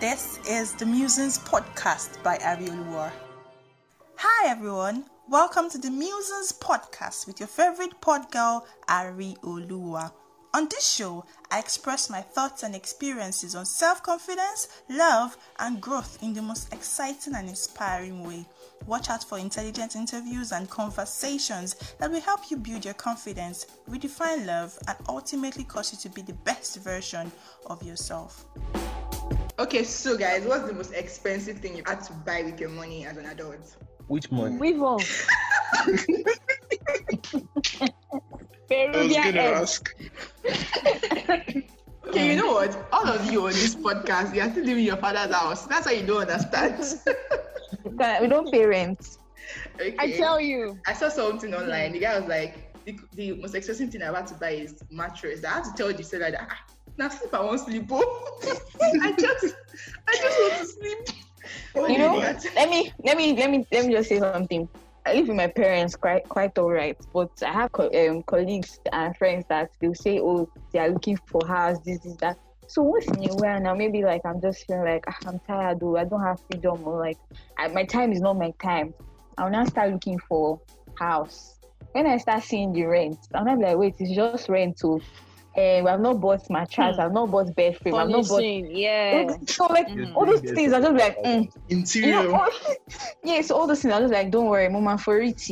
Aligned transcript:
This 0.00 0.38
is 0.48 0.72
the 0.72 0.86
Musings 0.86 1.38
podcast 1.38 2.22
by 2.22 2.38
Ari 2.38 2.68
Oluwa. 2.68 3.12
Hi 4.16 4.48
everyone, 4.48 5.04
welcome 5.28 5.68
to 5.68 5.76
the 5.76 5.90
Musings 5.90 6.52
podcast 6.52 7.26
with 7.26 7.38
your 7.38 7.48
favorite 7.48 8.00
pod 8.00 8.30
girl 8.30 8.66
Ari 8.88 9.36
Oluwa. 9.42 10.10
On 10.54 10.66
this 10.70 10.88
show, 10.90 11.26
I 11.50 11.58
express 11.58 12.08
my 12.08 12.22
thoughts 12.22 12.62
and 12.62 12.74
experiences 12.74 13.54
on 13.54 13.66
self 13.66 14.02
confidence, 14.02 14.68
love, 14.88 15.36
and 15.58 15.82
growth 15.82 16.18
in 16.22 16.32
the 16.32 16.40
most 16.40 16.72
exciting 16.72 17.34
and 17.34 17.46
inspiring 17.50 18.26
way. 18.26 18.46
Watch 18.86 19.10
out 19.10 19.22
for 19.22 19.36
intelligent 19.38 19.96
interviews 19.96 20.52
and 20.52 20.70
conversations 20.70 21.76
that 21.98 22.10
will 22.10 22.22
help 22.22 22.50
you 22.50 22.56
build 22.56 22.86
your 22.86 22.94
confidence, 22.94 23.66
redefine 23.86 24.46
love, 24.46 24.78
and 24.88 24.96
ultimately 25.10 25.64
cause 25.64 25.92
you 25.92 25.98
to 25.98 26.08
be 26.08 26.22
the 26.22 26.32
best 26.32 26.78
version 26.78 27.30
of 27.66 27.82
yourself. 27.82 28.46
Okay, 29.60 29.84
so 29.84 30.16
guys, 30.16 30.46
what's 30.46 30.64
the 30.64 30.72
most 30.72 30.94
expensive 30.94 31.58
thing 31.58 31.76
you 31.76 31.82
had 31.84 32.00
to 32.04 32.14
buy 32.14 32.40
with 32.42 32.58
your 32.58 32.70
money 32.70 33.04
as 33.04 33.18
an 33.18 33.26
adult? 33.26 33.76
Which 34.06 34.32
money? 34.32 34.56
Which 34.56 34.76
one? 34.78 35.02
I 35.74 35.84
was 35.84 36.06
Peruvian 38.66 39.22
gonna 39.22 39.40
ask. 39.40 39.94
Okay, 42.08 42.30
you 42.30 42.36
know 42.36 42.52
what? 42.54 42.88
All 42.90 43.06
of 43.06 43.30
you 43.30 43.46
on 43.46 43.52
this 43.52 43.76
podcast, 43.76 44.34
you 44.34 44.40
are 44.40 44.50
still 44.50 44.64
living 44.64 44.78
in 44.78 44.86
your 44.86 44.96
father's 44.96 45.32
house. 45.32 45.66
That's 45.66 45.86
why 45.86 45.92
you 45.92 46.06
don't 46.06 46.22
understand. 46.22 46.82
We 48.22 48.26
don't 48.26 48.50
pay 48.50 48.64
rent. 48.64 49.18
okay. 49.74 49.94
I 49.98 50.12
tell 50.12 50.40
you. 50.40 50.78
I 50.88 50.94
saw 50.94 51.10
something 51.10 51.54
online. 51.54 51.92
The 51.92 52.00
guy 52.00 52.18
was 52.18 52.28
like, 52.28 52.74
the, 52.84 52.98
the 53.12 53.32
most 53.34 53.54
expensive 53.54 53.90
thing 53.90 54.02
I 54.02 54.06
had 54.16 54.26
to 54.28 54.34
buy 54.34 54.52
is 54.52 54.82
mattress. 54.90 55.44
I 55.44 55.50
had 55.50 55.64
to 55.64 55.72
tell 55.74 55.92
the 55.92 56.02
seller 56.02 56.30
that 56.30 56.48
ah, 56.50 56.58
now 57.00 57.08
sleep 57.08 57.34
I 57.34 57.40
won't 57.40 57.60
sleep. 57.60 57.86
Oh. 57.90 58.30
I 59.02 59.12
just 59.12 59.54
I 60.06 60.16
just 60.22 60.40
want 60.40 60.54
to 60.60 60.66
sleep. 60.66 60.98
Oh 61.76 61.86
You 61.86 61.98
know, 61.98 62.12
God. 62.16 62.36
let 62.54 62.68
me 62.68 62.92
let 63.04 63.16
me 63.16 63.32
let 63.34 63.50
me 63.50 63.66
let 63.72 63.86
me 63.86 63.94
just 63.94 64.08
say 64.10 64.18
something. 64.18 64.68
I 65.06 65.14
live 65.14 65.28
with 65.28 65.36
my 65.36 65.46
parents 65.46 65.96
quite 65.96 66.28
quite 66.28 66.56
all 66.58 66.70
right, 66.70 66.96
but 67.14 67.30
I 67.42 67.52
have 67.52 67.72
co- 67.72 67.90
um, 67.90 68.22
colleagues 68.24 68.78
and 68.92 69.16
friends 69.16 69.46
that 69.48 69.70
they'll 69.80 69.94
say, 69.94 70.20
"Oh, 70.20 70.46
they 70.72 70.78
are 70.80 70.90
looking 70.90 71.18
for 71.26 71.40
house, 71.46 71.78
this, 71.86 72.00
this, 72.00 72.16
that." 72.16 72.36
So 72.68 72.82
once 72.82 73.06
in 73.08 73.30
a 73.30 73.34
while 73.34 73.60
now, 73.60 73.74
maybe 73.74 74.04
like 74.04 74.20
I'm 74.26 74.40
just 74.42 74.66
feeling 74.66 74.84
like 74.84 75.04
ah, 75.08 75.16
I'm 75.26 75.40
tired, 75.48 75.82
or 75.82 75.98
I 75.98 76.04
don't 76.04 76.22
have 76.22 76.38
freedom, 76.50 76.86
or 76.86 77.00
like 77.00 77.16
I, 77.58 77.68
my 77.68 77.84
time 77.84 78.12
is 78.12 78.20
not 78.20 78.36
my 78.36 78.52
time. 78.62 78.92
I'll 79.38 79.50
now 79.50 79.64
start 79.64 79.90
looking 79.90 80.18
for 80.28 80.60
house. 80.98 81.58
When 81.92 82.06
I 82.06 82.18
start 82.18 82.42
seeing 82.42 82.72
the 82.72 82.84
rent, 82.84 83.16
I'm 83.34 83.46
not 83.46 83.58
like, 83.58 83.76
wait, 83.78 83.94
it's 83.98 84.14
just 84.14 84.48
rent. 84.50 84.78
So, 84.78 85.00
uh, 85.56 85.84
I've 85.86 86.00
not 86.00 86.20
bought 86.20 86.48
my 86.48 86.60
mattress, 86.60 86.98
I've 86.98 87.12
not 87.12 87.30
bought 87.30 87.54
bed 87.54 87.76
frame, 87.78 87.94
I've 87.94 88.08
not 88.08 88.28
bought 88.28 88.42
yeah. 88.42 89.36
so 89.46 89.66
like 89.66 89.88
Mm. 89.88 90.14
all 90.14 90.24
those 90.26 90.40
things 90.40 90.72
are 90.72 90.80
just 90.80 90.94
like 90.94 91.16
mm. 91.24 91.50
you 91.68 91.78
Interior. 91.78 92.22
know 92.22 92.34
all, 92.34 92.48
yeah 93.24 93.40
so 93.42 93.56
all 93.56 93.66
those 93.66 93.82
things 93.82 93.92
are 93.92 94.00
just 94.00 94.12
like 94.12 94.30
don't 94.30 94.46
worry 94.46 94.68
mama 94.68 94.96
for 94.96 95.20
it 95.20 95.42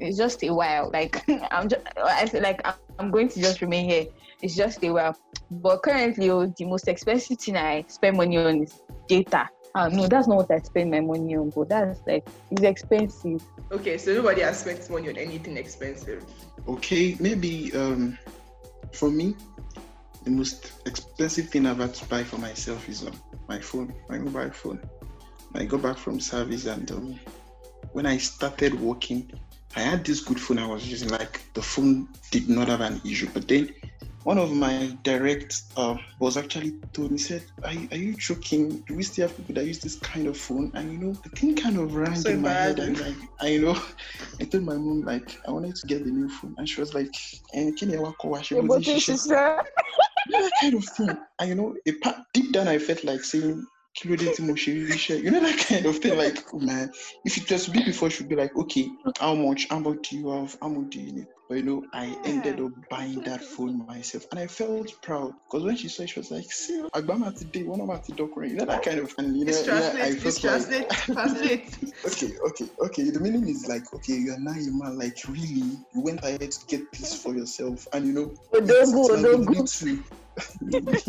it's 0.00 0.16
just 0.16 0.42
a 0.44 0.50
while 0.50 0.90
like 0.92 1.22
i'm 1.50 1.68
just 1.68 1.82
i 2.02 2.24
feel 2.26 2.40
like 2.42 2.60
I'm, 2.64 2.74
I'm 2.98 3.10
going 3.10 3.28
to 3.28 3.40
just 3.40 3.60
remain 3.60 3.88
here 3.90 4.06
it's 4.40 4.56
just 4.56 4.82
a 4.82 4.90
while 4.90 5.16
but 5.50 5.82
currently 5.82 6.30
oh, 6.30 6.46
the 6.46 6.64
most 6.64 6.88
expensive 6.88 7.38
thing 7.38 7.56
i 7.56 7.84
spend 7.88 8.16
money 8.16 8.38
on 8.38 8.62
is 8.62 8.80
data 9.08 9.48
uh, 9.74 9.88
no 9.88 10.06
that's 10.08 10.26
not 10.26 10.38
what 10.38 10.50
i 10.50 10.58
spend 10.60 10.90
my 10.90 11.00
money 11.00 11.36
on 11.36 11.50
but 11.50 11.68
that's 11.68 12.00
like 12.06 12.26
it's 12.50 12.62
expensive 12.62 13.42
Okay, 13.72 13.96
so 13.96 14.12
nobody 14.12 14.42
has 14.42 14.60
spent 14.60 14.88
money 14.90 15.08
on 15.08 15.16
anything 15.16 15.56
expensive. 15.56 16.22
Okay, 16.68 17.16
maybe 17.18 17.72
um, 17.74 18.18
for 18.92 19.10
me, 19.10 19.36
the 20.24 20.30
most 20.30 20.72
expensive 20.86 21.48
thing 21.48 21.66
I've 21.66 21.78
had 21.78 21.94
to 21.94 22.04
buy 22.06 22.22
for 22.24 22.38
myself 22.38 22.88
is 22.88 23.06
um, 23.06 23.12
my 23.48 23.58
phone, 23.58 23.92
my 24.08 24.18
mobile 24.18 24.50
phone. 24.50 24.80
I 25.54 25.64
got 25.64 25.82
back 25.82 25.98
from 25.98 26.20
service 26.20 26.66
and 26.66 26.90
um, 26.90 27.20
when 27.92 28.06
I 28.06 28.16
started 28.16 28.78
working, 28.80 29.30
I 29.76 29.80
had 29.80 30.04
this 30.04 30.20
good 30.20 30.40
phone 30.40 30.58
I 30.58 30.66
was 30.66 30.88
using. 30.88 31.08
Like 31.08 31.42
the 31.54 31.62
phone 31.62 32.08
did 32.30 32.48
not 32.48 32.68
have 32.68 32.80
an 32.80 33.00
issue, 33.04 33.28
but 33.34 33.48
then 33.48 33.70
one 34.24 34.38
of 34.38 34.52
my 34.52 34.96
direct 35.02 35.62
uh, 35.76 35.96
was 36.20 36.36
actually 36.36 36.72
told 36.94 37.10
me 37.12 37.18
said, 37.18 37.44
are, 37.64 37.72
you- 37.72 37.88
"Are 37.92 37.96
you 37.98 38.14
joking? 38.16 38.82
Do 38.86 38.94
we 38.96 39.02
still 39.02 39.26
have 39.28 39.36
people 39.36 39.54
that 39.56 39.66
use 39.66 39.80
this 39.80 39.98
kind 40.00 40.26
of 40.28 40.36
phone?" 40.36 40.70
And 40.74 40.92
you 40.92 40.98
know, 40.98 41.12
the 41.22 41.30
thing 41.30 41.56
kind 41.56 41.76
of 41.78 41.94
rang 41.94 42.14
So 42.14 42.30
in 42.30 42.42
my 42.42 42.50
head. 42.50 42.78
And 42.78 42.96
embarrassing. 42.96 43.06
like, 43.06 43.16
I 43.40 43.56
know, 43.58 43.76
I 44.40 44.44
told 44.44 44.64
my 44.64 44.76
mom 44.76 45.02
like 45.04 45.36
I 45.46 45.50
wanted 45.50 45.74
to 45.76 45.86
get 45.86 46.04
the 46.04 46.10
new 46.10 46.28
phone, 46.28 46.54
and 46.58 46.68
she 46.68 46.80
was 46.80 46.94
like, 46.94 47.12
"Eh, 47.54 47.70
kí 47.78 47.86
ni 47.86 47.94
ẹ 47.94 48.00
wá 48.00 48.12
kọ́ 48.20 48.28
wa? 48.30 48.38
Ṣé 48.40 48.56
Yeah, 48.56 48.62
mo 48.62 48.68
but 48.68 48.84
ti 48.84 48.92
this 48.92 49.08
ṣiṣẹ́?" 49.08 49.14
is, 49.14 49.32
uh, 49.32 49.62
that 50.30 50.52
kind 50.60 50.74
of 50.74 50.84
thing. 50.84 51.16
And 51.40 51.48
you 51.48 51.54
know, 51.56 51.74
a 51.86 51.92
part, 52.02 52.16
deep 52.32 52.52
down, 52.52 52.68
I 52.68 52.78
felt 52.78 53.04
like 53.04 53.24
saying, 53.24 53.66
Kilo 53.94 54.16
de 54.16 54.32
ti 54.34 54.42
mo 54.42 54.54
ṣe 54.54 54.72
rí. 54.72 55.22
You 55.22 55.30
know, 55.30 55.40
that 55.40 55.58
kind 55.58 55.84
of 55.86 55.98
thing. 55.98 56.16
Like, 56.16 56.38
oh, 56.54 56.58
man, 56.58 56.90
if 57.24 57.36
it 57.36 57.50
was 57.50 57.68
me 57.72 57.84
before, 57.84 58.08
she 58.10 58.22
would 58.22 58.30
be 58.30 58.36
like, 58.36 58.56
okay, 58.56 58.88
how 59.20 59.34
much? 59.34 59.66
How 59.68 59.78
much 59.78 60.08
do 60.10 60.16
you 60.16 60.28
have? 60.30 60.56
How 60.62 60.68
much 60.68 60.90
do 60.90 61.00
you 61.00 61.12
need? 61.12 61.26
But 61.48 61.58
you 61.58 61.64
know, 61.64 61.82
I 61.92 62.16
ended 62.24 62.60
up 62.60 62.70
buying 62.88 63.20
that 63.24 63.44
phone 63.44 63.84
myself, 63.86 64.24
and 64.30 64.40
I 64.40 64.46
felt 64.46 64.90
proud 65.02 65.32
because 65.44 65.64
when 65.64 65.76
she 65.76 65.88
saw 65.88 66.04
it, 66.04 66.08
she 66.08 66.18
was 66.20 66.30
like, 66.30 66.50
"See, 66.50 66.80
Agbama 66.94 67.36
today, 67.36 67.64
one 67.64 67.80
of 67.82 67.86
my 67.88 68.00
document." 68.16 68.52
You 68.52 68.56
know 68.58 68.64
that 68.64 68.82
kind 68.82 69.00
of, 69.00 69.12
and 69.18 69.36
you 69.36 69.44
know, 69.44 69.52
Please 69.52 69.66
yeah, 69.66 69.92
I 69.92 70.12
translate, 70.16 70.20
please 70.22 70.38
felt 70.38 70.70
like- 70.70 70.88
translate, 70.88 71.66
translate. 71.76 71.94
okay, 72.06 72.32
okay, 72.48 72.66
okay. 72.86 73.10
The 73.10 73.20
meaning 73.20 73.46
is 73.46 73.66
like, 73.68 73.92
okay, 73.92 74.14
you 74.14 74.32
are 74.32 74.40
now 74.40 74.52
a 74.52 74.70
man. 74.72 74.96
Like, 74.98 75.18
really, 75.28 75.76
you 75.92 76.00
went 76.00 76.20
ahead 76.24 76.50
to 76.50 76.66
get 76.68 76.90
this 76.92 77.20
for 77.22 77.34
yourself, 77.34 77.86
and 77.92 78.06
you 78.06 78.12
know, 78.14 78.34
Odogu, 78.54 78.70
it's, 78.70 78.90
it's 78.90 79.82
odogu. 79.82 80.04
Little. 80.60 80.92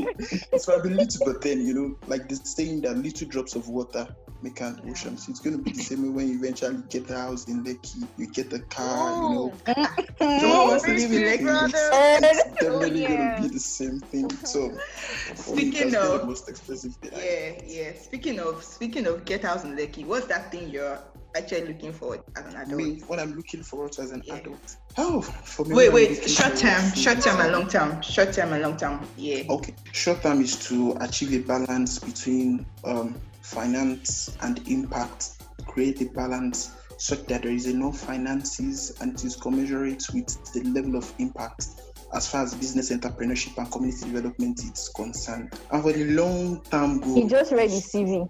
it's 0.52 0.68
might 0.68 0.84
be 0.84 0.90
little, 0.90 1.26
but 1.26 1.42
then 1.42 1.66
you 1.66 1.74
know, 1.74 1.96
like 2.08 2.30
the 2.30 2.36
saying 2.36 2.82
that 2.82 2.98
little 2.98 3.28
drops 3.28 3.56
of 3.56 3.68
water 3.68 4.08
make 4.44 4.60
an 4.62 4.80
ocean. 4.90 5.18
So 5.18 5.32
it's 5.32 5.40
going 5.40 5.58
to 5.58 5.64
be 5.64 5.72
the 5.72 5.82
same 5.82 6.04
way 6.04 6.10
when 6.10 6.28
you 6.28 6.36
eventually 6.36 6.84
get 6.90 7.10
a 7.10 7.18
house 7.18 7.48
in 7.48 7.64
Lekki, 7.64 8.08
you 8.18 8.28
get 8.28 8.52
a 8.54 8.60
car, 8.60 9.12
you 9.16 9.24
oh. 9.24 9.54
know. 9.68 9.86
Someone 10.20 10.68
wants 10.68 10.84
to 10.84 10.92
live 10.92 11.12
in 11.12 11.22
Lekki. 11.22 11.66
It's 11.66 11.90
oh, 11.94 12.18
definitely 12.20 13.06
Oh, 13.06 13.08
going 13.08 13.36
to 13.36 13.42
be 13.42 13.48
the 13.54 13.60
same 13.60 14.00
thing. 14.00 14.30
So, 14.46 14.78
Speaking 15.36 15.96
of- 15.96 16.22
the 16.22 16.26
most 16.26 16.50
expensive 16.50 16.94
thing. 16.96 17.12
Yeah, 17.14 17.62
yeah. 17.66 17.94
Speaking 18.00 18.40
of 18.40 18.64
speaking 18.64 19.08
of 19.08 19.26
get 19.26 19.44
house 19.44 19.64
in 19.64 19.76
Lekki, 19.76 20.06
what's 20.06 20.28
that 20.28 20.52
thing 20.52 20.70
you're 20.70 21.00
actually 21.36 21.68
looking 21.68 21.94
forward 21.94 22.22
as 22.36 22.54
an 22.54 22.62
adult? 22.62 22.78
Me, 22.78 23.02
what 23.08 23.20
I'm 23.20 23.36
looking 23.36 23.64
forward 23.64 23.92
to 23.94 24.02
as 24.02 24.12
an 24.12 24.22
Yeah. 24.26 24.36
adult. 24.36 24.78
Oh, 24.98 25.22
for 25.22 25.66
me, 25.66 25.76
Wait, 25.76 25.94
wait. 25.94 26.30
Short 26.30 26.56
term, 26.56 26.94
short 26.94 27.22
term 27.22 27.40
and 27.40 27.52
long 27.52 27.68
term. 27.68 28.02
Short 28.14 28.34
term 28.34 28.54
and 28.54 28.62
long 28.62 28.78
term. 28.78 29.06
Yeah. 29.18 29.44
Okay, 29.50 29.74
short 29.92 30.22
term 30.22 30.42
is 30.42 30.56
to 30.68 30.96
achieve 31.02 31.34
a 31.34 31.40
balance 31.48 32.00
between 32.00 32.66
um, 32.84 33.16
finance 33.42 34.36
and 34.42 34.66
impact, 34.68 35.44
create 35.66 36.02
a 36.02 36.06
balance 36.06 36.72
such 36.98 37.26
that 37.26 37.42
there 37.42 37.52
is 37.52 37.68
enough 37.68 38.00
finances 38.00 38.96
and 39.02 39.14
it 39.14 39.26
is 39.26 39.36
commensurate 39.36 40.04
with 40.14 40.54
the 40.54 40.62
level 40.70 40.96
of 40.96 41.12
impact 41.20 41.68
as 42.14 42.30
far 42.30 42.44
as 42.44 42.54
business 42.54 42.92
entrepreneurship 42.92 43.58
and 43.58 43.72
community 43.72 44.06
development 44.06 44.60
is 44.64 44.90
concerned. 44.96 45.52
And 45.72 45.82
for 45.82 45.92
the 45.92 46.06
long 46.12 46.62
term 46.70 47.00
goal, 47.02 47.16
he 47.16 47.28
just 47.28 47.52
read 47.52 47.72
his 47.72 47.88
cv 47.94 48.30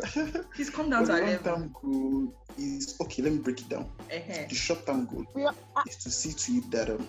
Please 0.54 0.70
come 0.70 0.90
down 0.90 1.04
the 1.04 1.08
to 1.08 1.12
our 1.14 1.20
long 1.20 1.30
level. 1.30 1.52
term 1.56 1.74
goal 1.82 2.34
is 2.58 2.96
okay, 3.00 3.22
let 3.22 3.32
me 3.32 3.38
break 3.38 3.60
it 3.60 3.68
down. 3.68 3.90
Uh-huh. 4.12 4.44
The 4.48 4.54
short 4.54 4.86
term 4.86 5.06
goal 5.06 5.24
Yeah. 5.36 5.50
is 5.86 5.96
to 5.96 6.10
see 6.10 6.32
to 6.32 6.52
it 6.58 6.70
that 6.72 6.90
um, 6.90 7.06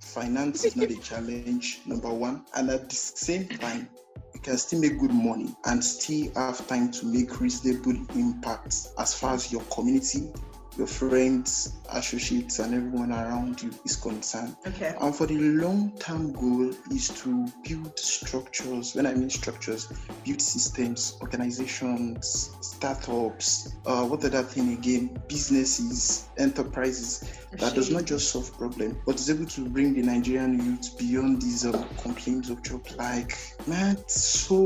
finance 0.00 0.64
is 0.64 0.76
not 0.76 0.90
a 0.90 0.96
challenge, 0.96 1.80
number 1.86 2.12
one, 2.12 2.44
and 2.56 2.70
at 2.70 2.88
the 2.88 2.94
same 2.96 3.46
time, 3.48 3.88
you 4.34 4.40
can 4.40 4.56
still 4.58 4.80
make 4.80 4.98
good 4.98 5.12
money 5.12 5.54
and 5.66 5.84
still 5.84 6.32
have 6.34 6.66
time 6.68 6.90
to 6.92 7.06
make 7.06 7.40
reasonable 7.40 7.92
impact 8.14 8.88
as 8.98 9.14
far 9.14 9.34
as 9.34 9.50
your 9.52 9.62
community, 9.64 10.30
your 10.76 10.86
friends, 10.86 11.74
associates, 11.90 12.58
and 12.58 12.74
everyone 12.74 13.12
around 13.12 13.62
you 13.62 13.70
is 13.84 13.96
concerned. 13.96 14.56
Okay. 14.66 14.94
And 15.00 15.14
for 15.14 15.26
the 15.26 15.38
long 15.38 15.92
term 15.98 16.32
goal 16.32 16.70
is 16.90 17.08
to 17.22 17.46
build 17.66 17.98
structures. 17.98 18.94
When 18.94 19.06
I 19.06 19.14
mean 19.14 19.30
structures, 19.30 19.92
build 20.24 20.40
systems, 20.40 21.18
organizations, 21.20 22.56
startups, 22.60 23.74
uh, 23.86 24.04
what 24.04 24.24
other 24.24 24.42
thing 24.42 24.72
again? 24.72 25.20
Businesses, 25.28 26.28
enterprises 26.38 27.24
that 27.52 27.74
does 27.74 27.90
not 27.90 28.04
just 28.04 28.30
solve 28.30 28.56
problem, 28.56 29.00
but 29.04 29.16
is 29.16 29.28
able 29.28 29.46
to 29.46 29.68
bring 29.68 29.94
the 29.94 30.02
Nigerian 30.02 30.64
youth 30.64 30.96
beyond 30.98 31.42
these 31.42 31.66
um, 31.66 31.84
complaints 31.98 32.48
of 32.48 32.62
job. 32.62 32.86
Like, 32.96 33.36
man, 33.70 33.96
so 34.08 34.60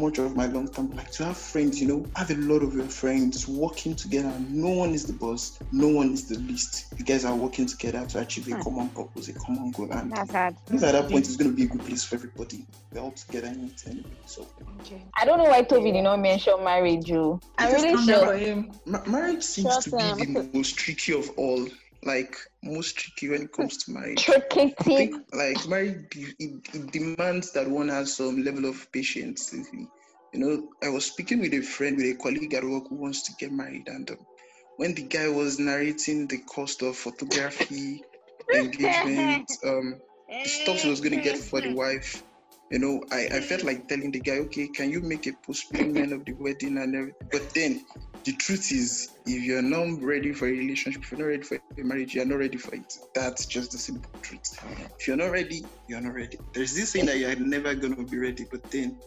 much 0.00 0.18
of 0.18 0.34
my 0.34 0.46
long 0.46 0.66
term, 0.66 0.90
like 0.96 1.10
to 1.12 1.24
have 1.26 1.36
friends, 1.36 1.80
you 1.80 1.86
know, 1.86 2.06
have 2.16 2.30
a 2.30 2.36
lot 2.36 2.62
of 2.62 2.74
your 2.74 2.86
friends 2.86 3.46
working 3.46 3.94
together. 3.94 4.32
No 4.48 4.70
one 4.70 4.90
is 4.90 5.04
the 5.04 5.12
boss, 5.12 5.58
no 5.72 5.88
one 5.88 6.12
is 6.12 6.26
the 6.26 6.38
least. 6.38 6.86
You 6.96 7.04
guys 7.04 7.26
are 7.26 7.36
working 7.36 7.66
together 7.66 8.04
to 8.06 8.20
achieve 8.20 8.48
a 8.48 8.56
hmm. 8.56 8.62
common 8.62 8.88
purpose, 8.88 9.28
a 9.28 9.34
common 9.34 9.70
goal, 9.72 9.92
and 9.92 10.10
That's 10.10 10.32
hard. 10.32 10.56
I 10.66 10.70
think 10.70 10.82
at 10.82 10.92
that 10.92 11.10
point 11.10 11.26
it's 11.26 11.36
going 11.36 11.50
to 11.50 11.56
be 11.56 11.64
a 11.64 11.66
good 11.66 11.84
place 11.84 12.02
for 12.02 12.16
everybody. 12.16 12.64
We're 12.92 13.02
all 13.02 13.12
together 13.12 13.48
in 13.48 13.66
it 13.66 13.82
anyway. 13.86 14.08
So, 14.26 14.46
Okay. 14.80 15.02
i 15.14 15.24
don't 15.24 15.38
know 15.38 15.44
why 15.44 15.62
toby 15.62 15.92
did 15.92 16.02
not 16.02 16.18
mention 16.20 16.54
marriage 16.64 17.12
oh. 17.12 17.38
i'm 17.58 17.72
really 17.74 17.94
calm 17.94 18.06
sure 18.06 18.64
ma- 18.86 19.04
marriage 19.06 19.42
seems 19.42 19.72
Short 19.72 19.84
to 19.84 19.90
term. 19.90 20.16
be 20.16 20.24
the 20.24 20.50
most 20.54 20.76
tricky 20.76 21.12
of 21.12 21.28
all. 21.36 21.68
Like 22.02 22.36
most 22.62 22.96
tricky 22.96 23.28
when 23.28 23.42
it 23.42 23.52
comes 23.52 23.76
to 23.84 23.90
marriage. 23.90 24.24
tricky 24.24 24.74
I 24.78 24.82
think 24.82 25.14
like 25.32 25.68
marriage, 25.68 26.06
it, 26.16 26.68
it 26.72 26.92
demands 26.92 27.52
that 27.52 27.68
one 27.68 27.88
has 27.88 28.16
some 28.16 28.42
level 28.42 28.64
of 28.64 28.90
patience. 28.92 29.52
You 29.52 30.38
know, 30.38 30.68
I 30.82 30.88
was 30.88 31.04
speaking 31.04 31.40
with 31.40 31.52
a 31.52 31.60
friend, 31.60 31.96
with 31.96 32.06
a 32.06 32.14
colleague 32.14 32.54
at 32.54 32.64
work 32.64 32.88
who 32.88 32.96
wants 32.96 33.22
to 33.24 33.32
get 33.38 33.52
married, 33.52 33.88
and 33.88 34.10
um, 34.10 34.18
when 34.76 34.94
the 34.94 35.02
guy 35.02 35.28
was 35.28 35.58
narrating 35.58 36.26
the 36.26 36.38
cost 36.38 36.82
of 36.82 36.96
photography, 36.96 38.02
engagement, 38.54 39.50
um, 39.66 40.00
the 40.28 40.48
stuff 40.48 40.82
he 40.82 40.88
was 40.88 41.00
going 41.00 41.16
to 41.16 41.20
get 41.20 41.36
for 41.36 41.60
the 41.60 41.74
wife, 41.84 42.22
you 42.70 42.78
know, 42.78 43.02
I, 43.10 43.26
I 43.32 43.40
felt 43.40 43.64
like 43.64 43.88
telling 43.88 44.12
the 44.12 44.20
guy, 44.20 44.38
okay, 44.46 44.68
can 44.68 44.90
you 44.90 45.00
make 45.00 45.26
a 45.26 45.32
postponement 45.44 46.12
of 46.12 46.24
the 46.24 46.32
wedding 46.32 46.78
and 46.78 46.94
everything? 46.94 47.28
But 47.32 47.50
then 47.52 47.84
the 48.24 48.32
truth 48.32 48.72
is, 48.72 49.08
if 49.26 49.42
you're 49.42 49.62
not 49.62 50.02
ready 50.02 50.32
for 50.32 50.46
a 50.46 50.50
relationship, 50.50 51.02
if 51.02 51.10
you're 51.10 51.20
not 51.20 51.26
ready 51.26 51.42
for 51.42 51.56
a 51.56 51.82
marriage, 51.82 52.14
you're 52.14 52.26
not 52.26 52.38
ready 52.38 52.58
for 52.58 52.74
it. 52.74 52.92
That's 53.14 53.46
just 53.46 53.72
the 53.72 53.78
simple 53.78 54.10
truth. 54.22 54.42
If 54.98 55.06
you're 55.08 55.16
not 55.16 55.30
ready, 55.30 55.64
you're 55.88 56.00
not 56.00 56.14
ready. 56.14 56.38
There's 56.54 56.74
this 56.74 56.90
saying 56.90 57.06
that 57.06 57.18
you're 57.18 57.36
never 57.36 57.74
going 57.74 57.96
to 57.96 58.04
be 58.04 58.18
ready, 58.18 58.46
but 58.50 58.60
then 58.70 58.98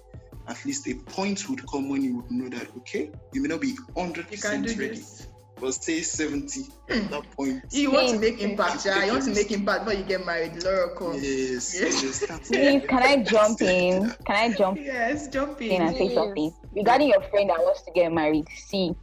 at 0.50 0.64
least 0.66 0.88
a 0.88 0.96
point 1.12 1.48
would 1.50 1.62
come 1.72 1.90
when 1.90 2.04
you 2.04 2.18
would 2.18 2.32
know 2.32 2.50
that, 2.58 2.70
okay, 2.78 3.12
you 3.34 3.42
may 3.42 3.50
not 3.50 3.62
be 3.62 3.76
100% 3.98 4.32
You 4.32 4.38
can 4.38 4.62
do 4.64 4.70
ready, 4.82 4.96
this. 4.96 5.28
But 5.64 5.74
say 5.74 6.02
70 6.02 6.66
at 6.90 7.10
that 7.10 7.32
point. 7.32 7.64
You 7.72 7.92
want 7.92 8.10
to 8.10 8.20
make 8.20 8.42
impact, 8.42 8.86
yeah. 8.86 9.06
You 9.06 9.14
want 9.14 9.24
to 9.24 9.32
make 9.34 9.50
impact 9.52 9.86
before 9.86 9.98
you 9.98 10.04
get 10.06 10.26
married. 10.26 10.62
Laura, 10.62 10.94
come. 10.98 11.14
Yes, 11.16 11.80
Yes. 11.82 12.04
yes, 12.04 12.42
Please, 12.50 12.84
can 12.86 13.02
I 13.02 13.24
jump 13.24 13.62
in? 13.62 14.12
Can 14.26 14.36
I 14.36 14.54
jump 14.54 14.78
Yes, 14.82 15.30
jump 15.30 15.62
in 15.62 15.72
in. 15.72 15.82
and 15.82 15.96
say 15.96 16.06
Yes. 16.06 16.16
something 16.16 16.54
regarding 16.76 17.08
your 17.08 17.22
friend 17.22 17.50
that 17.50 17.60
wants 17.60 17.82
to 17.84 17.92
get 17.94 18.12
married? 18.12 18.46
See, 18.50 18.94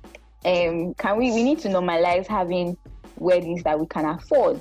um, 0.45 0.93
can 0.99 1.17
we? 1.17 1.33
We 1.33 1.43
need 1.43 1.61
to 1.61 1.69
normalize 1.69 2.27
having 2.27 2.77
weddings 3.17 3.63
that 3.63 3.81
we 3.81 3.87
can 3.87 4.05
afford. 4.05 4.61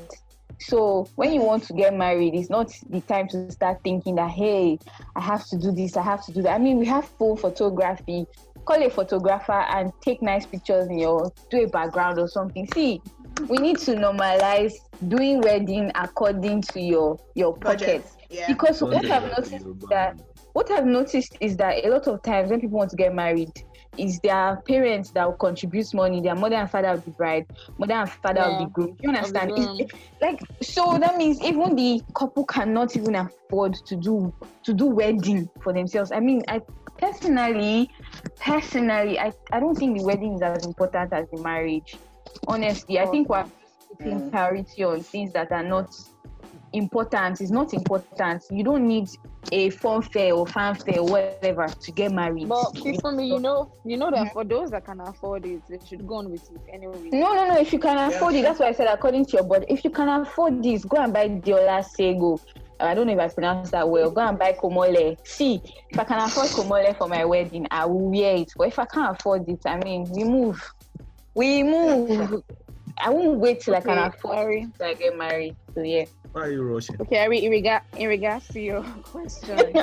So 0.60 1.08
when 1.16 1.34
you 1.34 1.42
want 1.42 1.64
to 1.64 1.74
get 1.74 1.96
married, 1.96 2.36
it's 2.36 2.50
not 2.50 2.72
the 2.90 3.02
time 3.02 3.28
to 3.30 3.52
start 3.52 3.80
thinking 3.84 4.16
that 4.16 4.30
hey, 4.32 4.78
I 5.16 5.22
have 5.22 5.46
to 5.48 5.58
do 5.58 5.72
this, 5.72 5.98
I 5.98 6.04
have 6.04 6.26
to 6.26 6.34
do 6.34 6.42
that. 6.44 6.54
I 6.54 6.58
mean, 6.58 6.78
we 6.78 6.86
have 6.86 7.06
full 7.06 7.36
photography. 7.36 8.26
Call 8.66 8.84
a 8.84 8.90
photographer 8.90 9.66
and 9.70 9.92
take 10.02 10.22
nice 10.22 10.46
pictures 10.46 10.88
in 10.88 11.00
your 11.00 11.32
do 11.50 11.64
a 11.64 11.68
background 11.68 12.20
or 12.20 12.28
something. 12.28 12.68
See, 12.74 13.02
we 13.48 13.58
need 13.58 13.78
to 13.80 13.96
normalize 13.96 14.74
doing 15.08 15.42
wedding 15.42 15.92
according 15.96 16.62
to 16.64 16.82
your 16.82 17.18
your 17.36 17.56
Budget. 17.56 18.04
pocket. 18.04 18.26
Yeah. 18.30 18.48
Because 18.48 18.82
what 18.82 19.06
I've 19.06 19.24
noticed 19.24 19.66
is 19.66 19.76
that 19.90 20.20
what 20.54 20.70
I've 20.72 20.86
noticed 20.86 21.38
is 21.40 21.58
that 21.58 21.86
a 21.86 21.90
lot 21.90 22.08
of 22.08 22.22
times 22.22 22.52
when 22.52 22.60
people 22.60 22.78
want 22.78 22.90
to 22.92 22.96
get 22.96 23.16
married, 23.16 23.52
is 23.98 24.20
their 24.20 24.62
parents 24.68 25.12
that 25.12 25.26
will 25.28 25.38
contribute 25.38 25.94
money, 25.94 26.22
their 26.22 26.36
mother 26.36 26.56
and 26.56 26.70
father 26.70 26.90
of 26.90 27.06
the 27.06 27.12
bride, 27.12 27.46
mother 27.78 27.94
and 27.94 28.10
father 28.10 28.42
of 28.42 28.52
Yeah, 28.54 28.66
the 28.66 28.70
groom. 28.72 28.98
You 29.02 29.10
understand? 29.10 29.52
It's- 29.52 29.90
like 30.22 30.40
so 30.62 30.98
that 31.00 31.18
means 31.18 31.42
even 31.42 31.76
the 31.76 32.02
couple 32.14 32.46
cannot 32.46 32.96
even 32.98 33.16
afford 33.16 33.74
to 33.74 33.96
do 33.96 34.34
to 34.64 34.74
do 34.74 34.86
wedding 34.88 35.50
for 35.64 35.72
themselves. 35.74 36.12
I 36.12 36.20
mean, 36.20 36.44
I 36.48 36.62
personally, 36.98 37.90
personally, 38.40 39.18
I, 39.18 39.32
I 39.54 39.60
don't 39.62 39.76
think 39.76 39.98
the 39.98 40.04
wedding 40.04 40.36
is 40.36 40.42
as 40.42 40.66
important 40.66 41.14
as 41.14 41.26
the 41.32 41.38
marriage. 41.38 41.98
Honestly, 42.48 43.00
I 43.00 43.06
think 43.08 43.30
we're 43.30 43.46
putting 43.98 44.30
priority 44.30 44.84
on 44.84 45.02
things 45.04 45.32
that 45.34 45.52
are 45.52 45.64
not 45.64 45.96
important. 46.74 47.42
is 47.42 47.52
not 47.52 47.74
important. 47.74 48.44
You 48.50 48.64
don't 48.64 48.88
need 48.88 49.10
a 49.52 49.70
fanfare 49.70 50.34
or 50.34 50.46
fanfare 50.46 51.00
or 51.00 51.08
whatever 51.08 51.68
to 51.68 51.92
get 51.92 52.12
married. 52.12 52.50
But 52.50 52.76
You 52.76 52.94
see, 52.94 53.00
for 53.00 53.12
me, 53.12 53.28
you 53.28 53.40
know, 53.40 53.72
you 53.84 53.98
know 53.98 54.12
that 54.12 54.20
mm-hmm. 54.20 54.34
for 54.34 54.44
those 54.44 54.72
that 54.72 54.86
can 54.86 55.00
afford 55.02 55.46
it, 55.46 55.62
they 55.68 55.80
should 55.88 56.08
go 56.08 56.16
on 56.16 56.30
with 56.30 56.50
it 56.52 56.62
anyway. 56.72 57.10
No, 57.12 57.34
no, 57.34 57.48
no. 57.48 57.60
If 57.60 57.74
you 57.74 57.80
can 57.80 57.98
afford 58.12 58.36
it, 58.36 58.44
that's 58.44 58.60
why 58.60 58.68
I 58.68 58.72
said 58.74 58.88
according 58.88 59.26
to 59.26 59.38
your 59.38 59.44
budget. 59.44 59.68
If 59.70 59.84
you 59.84 59.90
can 59.90 60.10
afford 60.10 60.64
this, 60.64 60.86
go 60.86 60.98
and 60.98 61.14
buy 61.14 61.30
Deola 61.30 61.84
Sagoe. 61.84 62.40
I 62.82 62.94
don't 62.94 63.08
know 63.08 63.14
if 63.14 63.20
I 63.20 63.28
pronounced 63.28 63.72
that 63.72 63.90
well. 63.90 64.10
Go 64.10 64.22
and 64.22 64.40
buy 64.40 64.54
Komole. 64.54 65.18
See, 65.28 65.62
if 65.90 66.00
I 66.00 66.04
can 66.06 66.20
afford 66.20 66.48
Komole 66.48 66.98
for 66.98 67.08
my 67.08 67.26
wedding, 67.26 67.68
I 67.72 67.86
will 67.86 68.10
wear 68.10 68.36
it. 68.38 68.54
But 68.58 68.68
if 68.68 68.80
I 68.80 68.86
can't 68.86 69.18
afford 69.18 69.50
it, 69.50 69.60
I 69.66 69.78
mean, 69.80 70.10
we 70.12 70.24
move. 70.24 70.74
We 71.34 71.64
move. 71.64 72.42
I 72.98 73.10
won't 73.10 73.40
wait 73.40 73.62
till 73.62 73.76
I 73.76 73.82
can 73.82 73.98
afford 73.98 74.54
it 74.54 74.68
till 74.78 74.86
I 74.86 74.94
get 74.94 75.18
married. 75.18 75.56
So 75.74 75.82
yeah. 75.82 76.06
Why 76.32 76.42
are 76.44 76.52
you 76.52 76.64
rushing? 76.64 76.96
Okay, 77.02 77.20
Ari, 77.20 77.46
in, 77.46 77.52
regard, 77.52 77.82
in 77.98 78.08
regards 78.08 78.48
to 78.50 78.62
your 78.62 78.84
question, 79.04 79.74